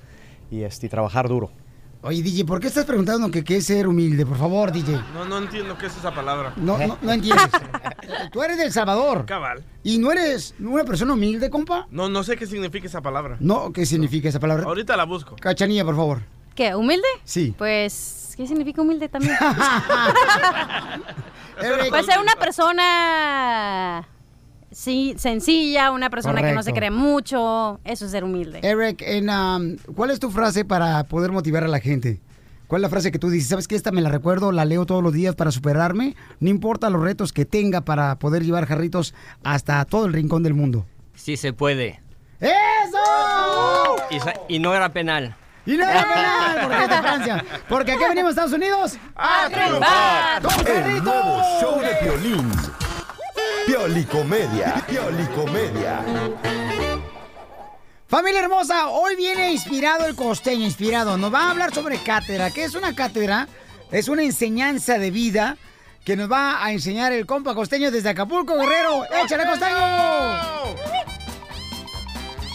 [0.50, 1.50] y, este, y trabajar duro.
[2.06, 4.26] Oye, DJ, ¿por qué estás preguntando que qué es ser humilde?
[4.26, 4.92] Por favor, DJ.
[5.14, 6.52] No, no entiendo qué es esa palabra.
[6.56, 7.48] No, no, no entiendes.
[8.30, 9.24] Tú eres del Salvador.
[9.24, 9.64] Cabal.
[9.82, 11.86] ¿Y no eres una persona humilde, compa?
[11.90, 13.38] No, no sé qué significa esa palabra.
[13.40, 14.64] No, ¿qué significa esa palabra?
[14.64, 15.36] Ahorita la busco.
[15.36, 16.20] Cachanilla, por favor.
[16.54, 16.74] ¿Qué?
[16.74, 17.08] ¿Humilde?
[17.24, 17.54] Sí.
[17.56, 19.34] Pues, ¿qué significa humilde también?
[21.90, 24.06] pues ser una persona
[24.74, 27.80] sí, sencilla, una persona que no se cree mucho.
[27.84, 28.60] Eso es ser humilde.
[28.62, 32.20] Eric, en, um, ¿cuál es tu frase para poder motivar a la gente?
[32.66, 33.48] ¿Cuál es la frase que tú dices?
[33.48, 36.16] ¿Sabes que esta me la recuerdo, la leo todos los días para superarme?
[36.40, 40.54] No importa los retos que tenga para poder llevar jarritos hasta todo el rincón del
[40.54, 40.86] mundo.
[41.14, 42.00] Sí se puede.
[42.40, 44.26] ¡Eso!
[44.48, 45.36] Y no era penal.
[45.66, 47.44] Y no era penal, porque es de Francia.
[47.68, 50.42] Porque aquí venimos a Estados Unidos a triunfar.
[50.42, 52.52] ¡Con El nuevo show de Piolín.
[53.66, 54.84] Piolicomedia.
[54.86, 56.00] Piolicomedia.
[58.06, 61.16] Familia hermosa, hoy viene inspirado el costeño, inspirado.
[61.16, 62.50] Nos va a hablar sobre cátedra.
[62.50, 63.48] ¿Qué es una cátedra?
[63.90, 65.56] Es una enseñanza de vida
[66.04, 69.04] que nos va a enseñar el compa costeño desde Acapulco, Guerrero.
[69.24, 71.23] ¡Échale, costeño!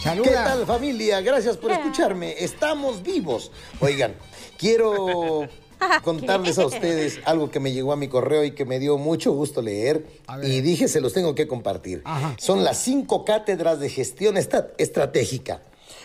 [0.02, 0.28] Saluda.
[0.28, 1.20] ¿Qué tal familia?
[1.20, 2.34] Gracias por escucharme.
[2.38, 3.52] Estamos vivos.
[3.80, 4.14] Oigan,
[4.56, 5.46] quiero
[6.02, 9.32] contarles a ustedes algo que me llegó a mi correo y que me dio mucho
[9.32, 10.06] gusto leer
[10.42, 12.02] y dije se los tengo que compartir.
[12.38, 15.62] Son las cinco cátedras de gestión estratégica.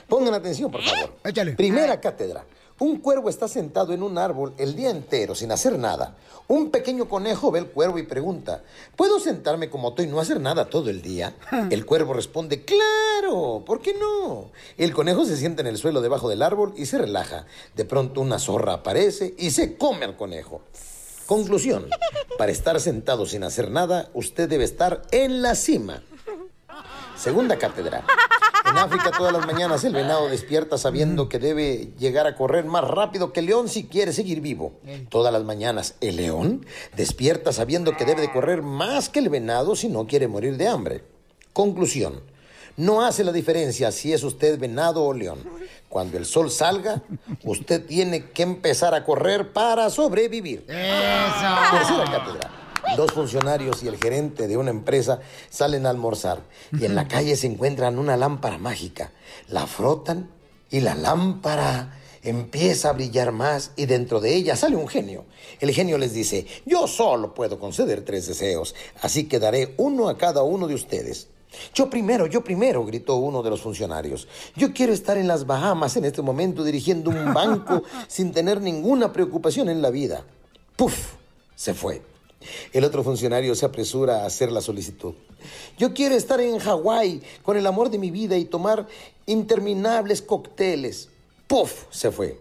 [0.09, 1.15] Pongan atención, por favor.
[1.55, 2.45] Primera cátedra.
[2.77, 6.17] Un cuervo está sentado en un árbol el día entero sin hacer nada.
[6.49, 8.63] Un pequeño conejo ve el cuervo y pregunta,
[8.97, 11.33] ¿puedo sentarme como tú y no hacer nada todo el día?
[11.71, 14.51] El cuervo responde, claro, ¿por qué no?
[14.77, 17.45] El conejo se sienta en el suelo debajo del árbol y se relaja.
[17.75, 20.61] De pronto una zorra aparece y se come al conejo.
[21.25, 21.87] Conclusión,
[22.37, 26.03] para estar sentado sin hacer nada, usted debe estar en la cima.
[27.15, 28.05] Segunda cátedra.
[28.67, 32.83] En África todas las mañanas el venado despierta sabiendo que debe llegar a correr más
[32.83, 34.73] rápido que el león si quiere seguir vivo.
[35.09, 39.75] Todas las mañanas el león despierta sabiendo que debe de correr más que el venado
[39.75, 41.03] si no quiere morir de hambre.
[41.53, 42.21] Conclusión.
[42.77, 45.39] No hace la diferencia si es usted venado o león.
[45.87, 47.03] Cuando el sol salga,
[47.43, 50.65] usted tiene que empezar a correr para sobrevivir.
[50.65, 52.51] Tercera cátedra.
[52.95, 55.19] Dos funcionarios y el gerente de una empresa
[55.49, 59.11] salen a almorzar y en la calle se encuentran una lámpara mágica.
[59.49, 60.29] La frotan
[60.69, 65.25] y la lámpara empieza a brillar más y dentro de ella sale un genio.
[65.59, 70.17] El genio les dice, yo solo puedo conceder tres deseos, así que daré uno a
[70.17, 71.27] cada uno de ustedes.
[71.73, 74.27] Yo primero, yo primero, gritó uno de los funcionarios.
[74.55, 79.13] Yo quiero estar en las Bahamas en este momento dirigiendo un banco sin tener ninguna
[79.13, 80.23] preocupación en la vida.
[80.75, 81.13] ¡Puf!
[81.55, 82.14] Se fue.
[82.73, 85.13] El otro funcionario se apresura a hacer la solicitud.
[85.77, 88.87] Yo quiero estar en Hawái con el amor de mi vida y tomar
[89.25, 91.09] interminables cócteles.
[91.47, 91.85] ¡Puf!
[91.91, 92.39] Se fue.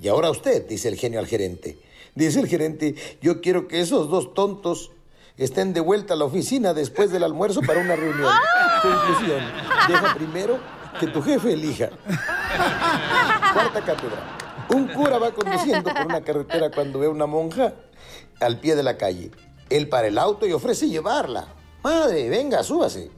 [0.00, 1.78] Y ahora usted, dice el genio al gerente.
[2.14, 4.90] Dice el gerente, yo quiero que esos dos tontos
[5.36, 8.32] estén de vuelta a la oficina después del almuerzo para una reunión.
[8.82, 9.42] Conclusión,
[9.88, 10.58] deja primero
[10.98, 11.90] que tu jefe elija.
[13.52, 14.36] Cuarta cátedra.
[14.70, 17.74] Un cura va conduciendo por una carretera cuando ve a una monja
[18.40, 19.30] al pie de la calle.
[19.70, 21.46] Él para el auto y ofrece llevarla.
[21.82, 23.10] Madre, venga, súbase.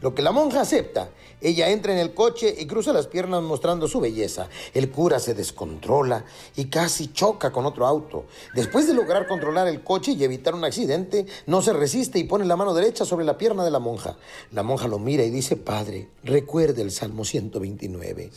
[0.00, 1.08] Lo que la monja acepta.
[1.40, 4.48] Ella entra en el coche y cruza las piernas mostrando su belleza.
[4.72, 6.24] El cura se descontrola
[6.56, 8.24] y casi choca con otro auto.
[8.54, 12.46] Después de lograr controlar el coche y evitar un accidente, no se resiste y pone
[12.46, 14.16] la mano derecha sobre la pierna de la monja.
[14.52, 18.30] La monja lo mira y dice, Padre, recuerde el Salmo 129.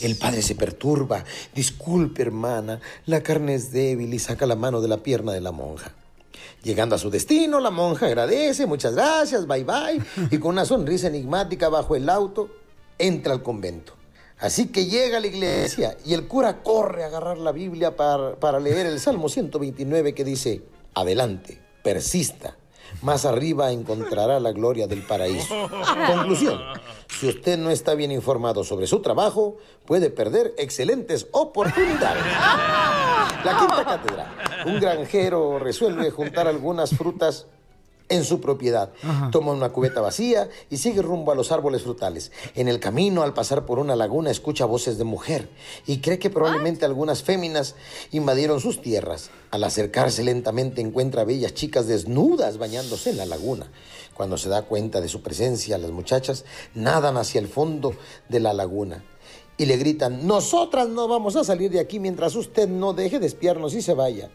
[0.00, 1.24] El padre se perturba.
[1.54, 5.52] Disculpe, hermana, la carne es débil y saca la mano de la pierna de la
[5.52, 5.92] monja.
[6.66, 10.02] Llegando a su destino, la monja agradece, muchas gracias, bye bye,
[10.32, 12.48] y con una sonrisa enigmática bajo el auto,
[12.98, 13.92] entra al convento.
[14.40, 18.34] Así que llega a la iglesia y el cura corre a agarrar la Biblia para,
[18.34, 22.56] para leer el Salmo 129 que dice, adelante, persista,
[23.00, 25.54] más arriba encontrará la gloria del paraíso.
[26.08, 26.58] Conclusión,
[27.20, 32.24] si usted no está bien informado sobre su trabajo, puede perder excelentes oportunidades.
[33.44, 34.64] La quinta cátedra.
[34.66, 37.46] Un granjero resuelve juntar algunas frutas
[38.08, 38.90] en su propiedad.
[39.32, 42.30] Toma una cubeta vacía y sigue rumbo a los árboles frutales.
[42.54, 45.48] En el camino, al pasar por una laguna, escucha voces de mujer
[45.86, 47.74] y cree que probablemente algunas féminas
[48.12, 49.30] invadieron sus tierras.
[49.50, 53.66] Al acercarse lentamente encuentra a bellas chicas desnudas bañándose en la laguna.
[54.14, 57.94] Cuando se da cuenta de su presencia, las muchachas nadan hacia el fondo
[58.28, 59.04] de la laguna.
[59.58, 63.26] Y le gritan, nosotras no vamos a salir de aquí mientras usted no deje de
[63.26, 64.30] espiarnos y se vaya.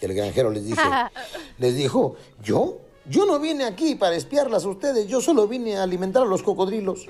[0.00, 0.82] Y el granjero les dice,
[1.58, 2.78] les dijo, ¿yo?
[3.08, 6.42] Yo no vine aquí para espiarlas a ustedes, yo solo vine a alimentar a los
[6.42, 7.06] cocodrilos.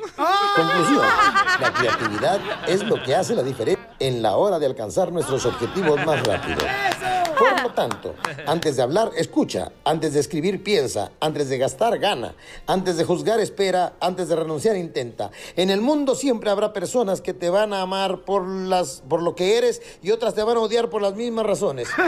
[0.55, 1.07] Conclusión,
[1.59, 6.05] la creatividad es lo que hace la diferencia en la hora de alcanzar nuestros objetivos
[6.05, 6.59] más rápido.
[7.39, 8.15] Por lo tanto,
[8.47, 9.73] antes de hablar, escucha.
[9.85, 11.13] Antes de escribir, piensa.
[11.21, 12.35] Antes de gastar, gana.
[12.67, 13.95] Antes de juzgar, espera.
[14.01, 15.31] Antes de renunciar, intenta.
[15.57, 19.35] En el mundo siempre habrá personas que te van a amar por, las, por lo
[19.35, 21.89] que eres y otras te van a odiar por las mismas razones.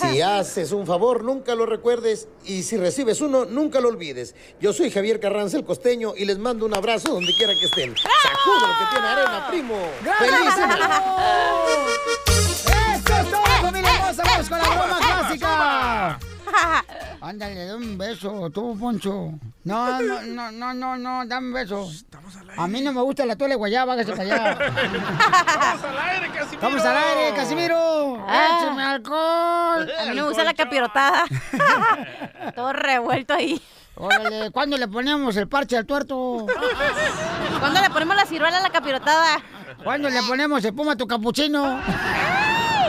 [0.00, 4.34] Si haces un favor, nunca lo recuerdes y si recibes uno, nunca lo olvides.
[4.60, 7.94] Yo soy Javier Carranza, el costeño, y les mando un abrazo donde quiera que estén.
[7.96, 9.76] Sacudo lo que tiene arena, primo.
[10.18, 10.54] ¡Feliz
[13.14, 14.22] ¡Eso es todo, familia hermosa!
[14.24, 16.18] ¡Vamos con la broma clásica!
[17.20, 19.32] Ándale, dame un beso, tú, Poncho.
[19.64, 21.88] No, no, no, no, no, no, dame un beso.
[22.56, 24.58] A mí no me gusta la tole guayaba, hágase para allá.
[25.70, 26.60] ¡Vamos al aire, Casimiro!
[26.60, 28.26] ¡Vamos al aire, Casimiro!
[28.28, 28.60] Ah.
[28.60, 29.92] ¡Écheme alcohol!
[29.98, 31.24] A mí no me gusta la capirotada.
[32.54, 33.60] Todo revuelto ahí.
[33.96, 36.46] Órale, ¿cuándo le ponemos el parche al tuerto?
[37.60, 39.40] ¿Cuándo le ponemos la ciruela a la capirotada?
[39.84, 41.80] ¿Cuándo le ponemos espuma a tu capuchino?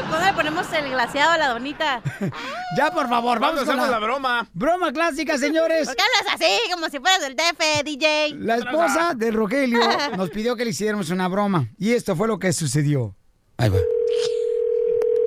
[0.09, 2.01] ¿Cuándo le ponemos el glaseado a la donita?
[2.77, 4.47] Ya, por favor, vamos ¿Cuándo con hacemos la broma?
[4.53, 5.87] Broma clásica, señores.
[5.87, 6.71] ¿Por qué hablas así?
[6.73, 8.35] Como si fueras del DF, DJ.
[8.39, 9.79] La esposa de Rogelio
[10.17, 11.69] nos pidió que le hiciéramos una broma.
[11.77, 13.15] Y esto fue lo que sucedió.
[13.57, 13.77] Ahí va.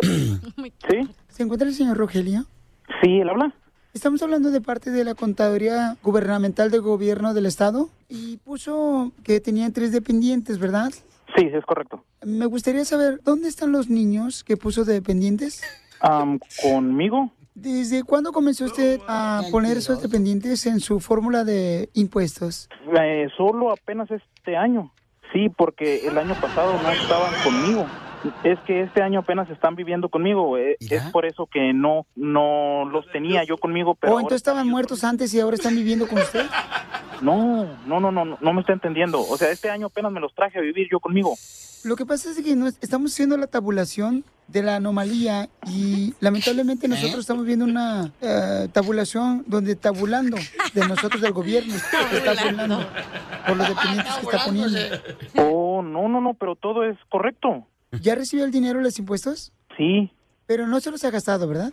[0.02, 1.08] ¿Sí?
[1.28, 2.44] ¿Se encuentra el señor Rogelio?
[3.02, 3.54] Sí, él habla.
[3.94, 9.40] Estamos hablando de parte de la Contaduría Gubernamental del Gobierno del Estado y puso que
[9.40, 10.92] tenían tres dependientes, ¿verdad?
[11.36, 12.04] Sí, sí, es correcto.
[12.24, 15.62] Me gustaría saber, ¿dónde están los niños que puso de dependientes?
[16.62, 17.32] ¿Conmigo?
[17.54, 22.68] ¿Desde cuándo comenzó usted a poner esos dependientes en su fórmula de impuestos?
[22.96, 24.92] Eh, solo apenas este año.
[25.32, 27.84] Sí, porque el año pasado no estaban conmigo.
[28.42, 30.56] Es que este año apenas están viviendo conmigo.
[30.58, 34.38] eh, Es por eso que no no los tenía yo conmigo, pero ¿O ahora- entonces
[34.40, 36.44] estaban muertos antes y ahora están viviendo con usted?
[37.20, 39.20] no, no, no, no, no, no me está entendiendo.
[39.20, 41.34] O sea, este año apenas me los traje a vivir yo conmigo.
[41.84, 46.14] Lo que pasa es que no es- estamos haciendo la tabulación de la anomalía y
[46.20, 50.38] lamentablemente nosotros estamos viendo una eh, tabulación donde tabulando
[50.74, 51.74] de nosotros del gobierno
[52.12, 52.84] está tabulando
[53.46, 54.78] por los dependientes que está poniendo.
[55.36, 57.66] Oh, no, no, no, pero todo es correcto.
[57.92, 59.52] ¿Ya recibió el dinero de los impuestos?
[59.76, 60.10] Sí.
[60.46, 61.72] Pero no se los ha gastado, ¿verdad?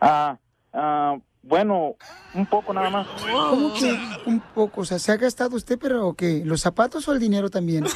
[0.00, 0.38] Ah,
[0.72, 1.94] ah, bueno,
[2.34, 3.06] un poco nada más.
[3.50, 4.80] ¿Cómo que un poco?
[4.80, 6.42] O sea, ¿se ha gastado usted, pero qué?
[6.44, 7.84] ¿Los zapatos o el dinero también?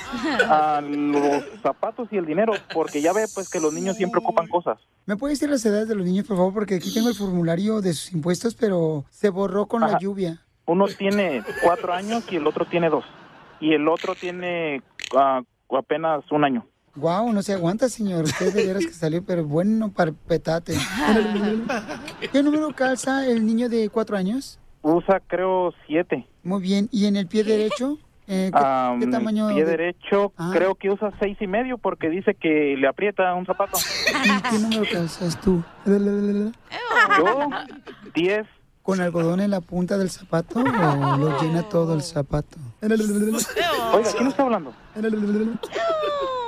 [0.50, 4.46] Ah, los zapatos y el dinero, porque ya ve pues que los niños siempre ocupan
[4.46, 4.78] cosas.
[5.04, 6.54] ¿Me puede decir las edades de los niños, por favor?
[6.54, 10.42] Porque aquí tengo el formulario de sus impuestos, pero se borró con la lluvia.
[10.64, 13.04] Uno tiene cuatro años y el otro tiene dos.
[13.60, 14.82] Y el otro tiene
[15.14, 16.66] ah, apenas un año.
[16.98, 18.24] Guau, no se aguanta, señor.
[18.24, 20.74] Usted de veras que salió, pero bueno para petate.
[22.32, 24.58] ¿Qué número calza el niño de cuatro años?
[24.82, 26.26] Usa creo siete.
[26.42, 26.88] Muy bien.
[26.90, 27.98] ¿Y en el pie derecho?
[28.26, 29.48] Eh, ¿qué, Ah, qué tamaño?
[29.48, 30.50] pie de- derecho Ah.
[30.52, 33.78] creo que usa seis y medio porque dice que le aprieta un zapato.
[34.24, 35.62] ¿Y qué número calzas tú?
[35.86, 37.48] Yo,
[38.14, 38.46] diez.
[38.88, 42.56] ¿Con algodón en la punta del zapato o lo llena todo el zapato?
[42.80, 44.72] Oiga, ¿quién está hablando?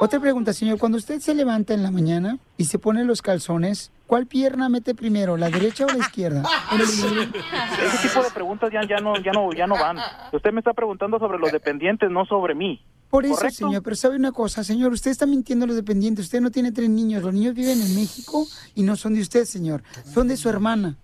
[0.01, 0.79] Otra pregunta, señor.
[0.79, 4.95] Cuando usted se levanta en la mañana y se pone los calzones, ¿cuál pierna mete
[4.95, 6.43] primero, la derecha o la izquierda?
[6.73, 9.99] Ese tipo de preguntas ya, ya no ya no ya no van.
[10.33, 12.83] Usted me está preguntando sobre los dependientes, no sobre mí.
[13.11, 13.67] Por eso, ¿Correcto?
[13.67, 16.25] señor, pero sabe una cosa, señor, usted está mintiendo a los dependientes.
[16.25, 17.23] Usted no tiene tres niños.
[17.23, 19.83] Los niños viven en México y no son de usted, señor.
[20.07, 20.97] Son de su hermana.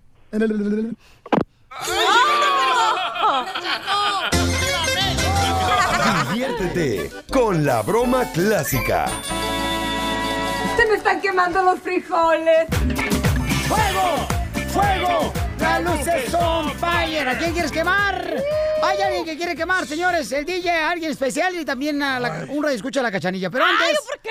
[6.31, 9.07] Diviértete con la broma clásica.
[10.75, 12.67] Se me están quemando los frijoles.
[13.67, 14.36] ¡Fuego!
[14.77, 15.33] ¡Fuego!
[15.59, 17.27] ¡Las luces son fire!
[17.27, 18.43] ¿A quién quieres quemar?
[18.83, 20.31] Hay alguien que quiere quemar, señores.
[20.31, 23.49] El DJ, alguien especial y también a la, un radio escucha a la cachanilla.
[23.49, 23.97] Pero antes.
[24.07, 24.29] ¿por qué?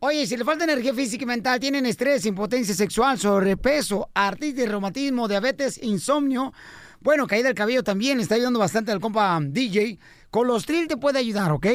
[0.00, 5.28] Oye, si le falta energía física y mental, tienen estrés, impotencia sexual, sobrepeso, artritis, reumatismo,
[5.28, 6.52] diabetes, insomnio.
[6.98, 10.00] Bueno, caída del cabello también está ayudando bastante al compa DJ.
[10.28, 11.68] Colostril te puede ayudar, ¿ok?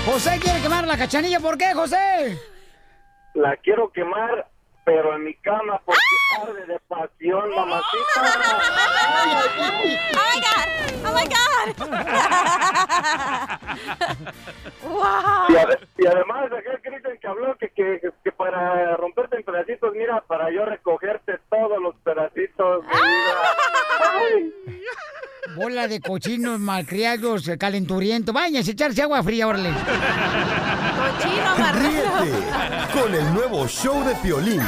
[0.07, 1.39] José quiere quemar la cachanilla.
[1.39, 2.39] ¿Por qué, José?
[3.35, 4.47] La quiero quemar,
[4.85, 5.99] pero en mi cama porque
[6.41, 8.03] arde de pasión, mamacita.
[9.55, 10.67] Oh my God,
[11.05, 11.67] oh my God.
[14.83, 15.47] wow.
[15.49, 20.21] Y, y además, aquel Cristian que habló que, que, que para romperte en pedacitos, mira,
[20.21, 22.83] para yo recogerte todos los pedacitos.
[22.83, 23.32] mi vida.
[25.55, 28.33] Bola de cochinos malcriados, calenturiento.
[28.33, 29.69] Váyanse a echarse agua fría, órale.
[31.73, 32.31] Ríete
[32.93, 34.61] con el nuevo show de Piolín.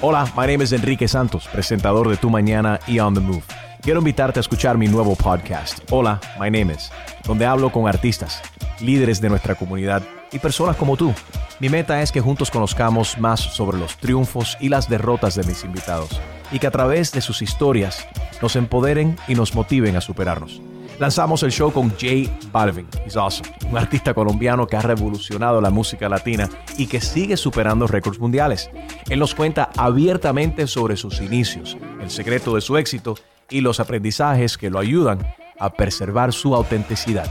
[0.00, 3.42] Hola, my name is Enrique Santos, presentador de Tu Mañana y On the Move.
[3.82, 6.90] Quiero invitarte a escuchar mi nuevo podcast, Hola, my name is,
[7.24, 8.42] donde hablo con artistas,
[8.80, 10.02] líderes de nuestra comunidad
[10.32, 11.14] y personas como tú.
[11.60, 15.64] Mi meta es que juntos conozcamos más sobre los triunfos y las derrotas de mis
[15.64, 16.20] invitados
[16.52, 18.06] y que a través de sus historias
[18.40, 20.60] nos empoderen y nos motiven a superarnos.
[20.98, 25.70] Lanzamos el show con Jay Balvin, he's awesome, un artista colombiano que ha revolucionado la
[25.70, 28.68] música latina y que sigue superando récords mundiales.
[29.08, 33.14] Él nos cuenta abiertamente sobre sus inicios, el secreto de su éxito
[33.48, 35.24] y los aprendizajes que lo ayudan
[35.60, 37.30] a preservar su autenticidad.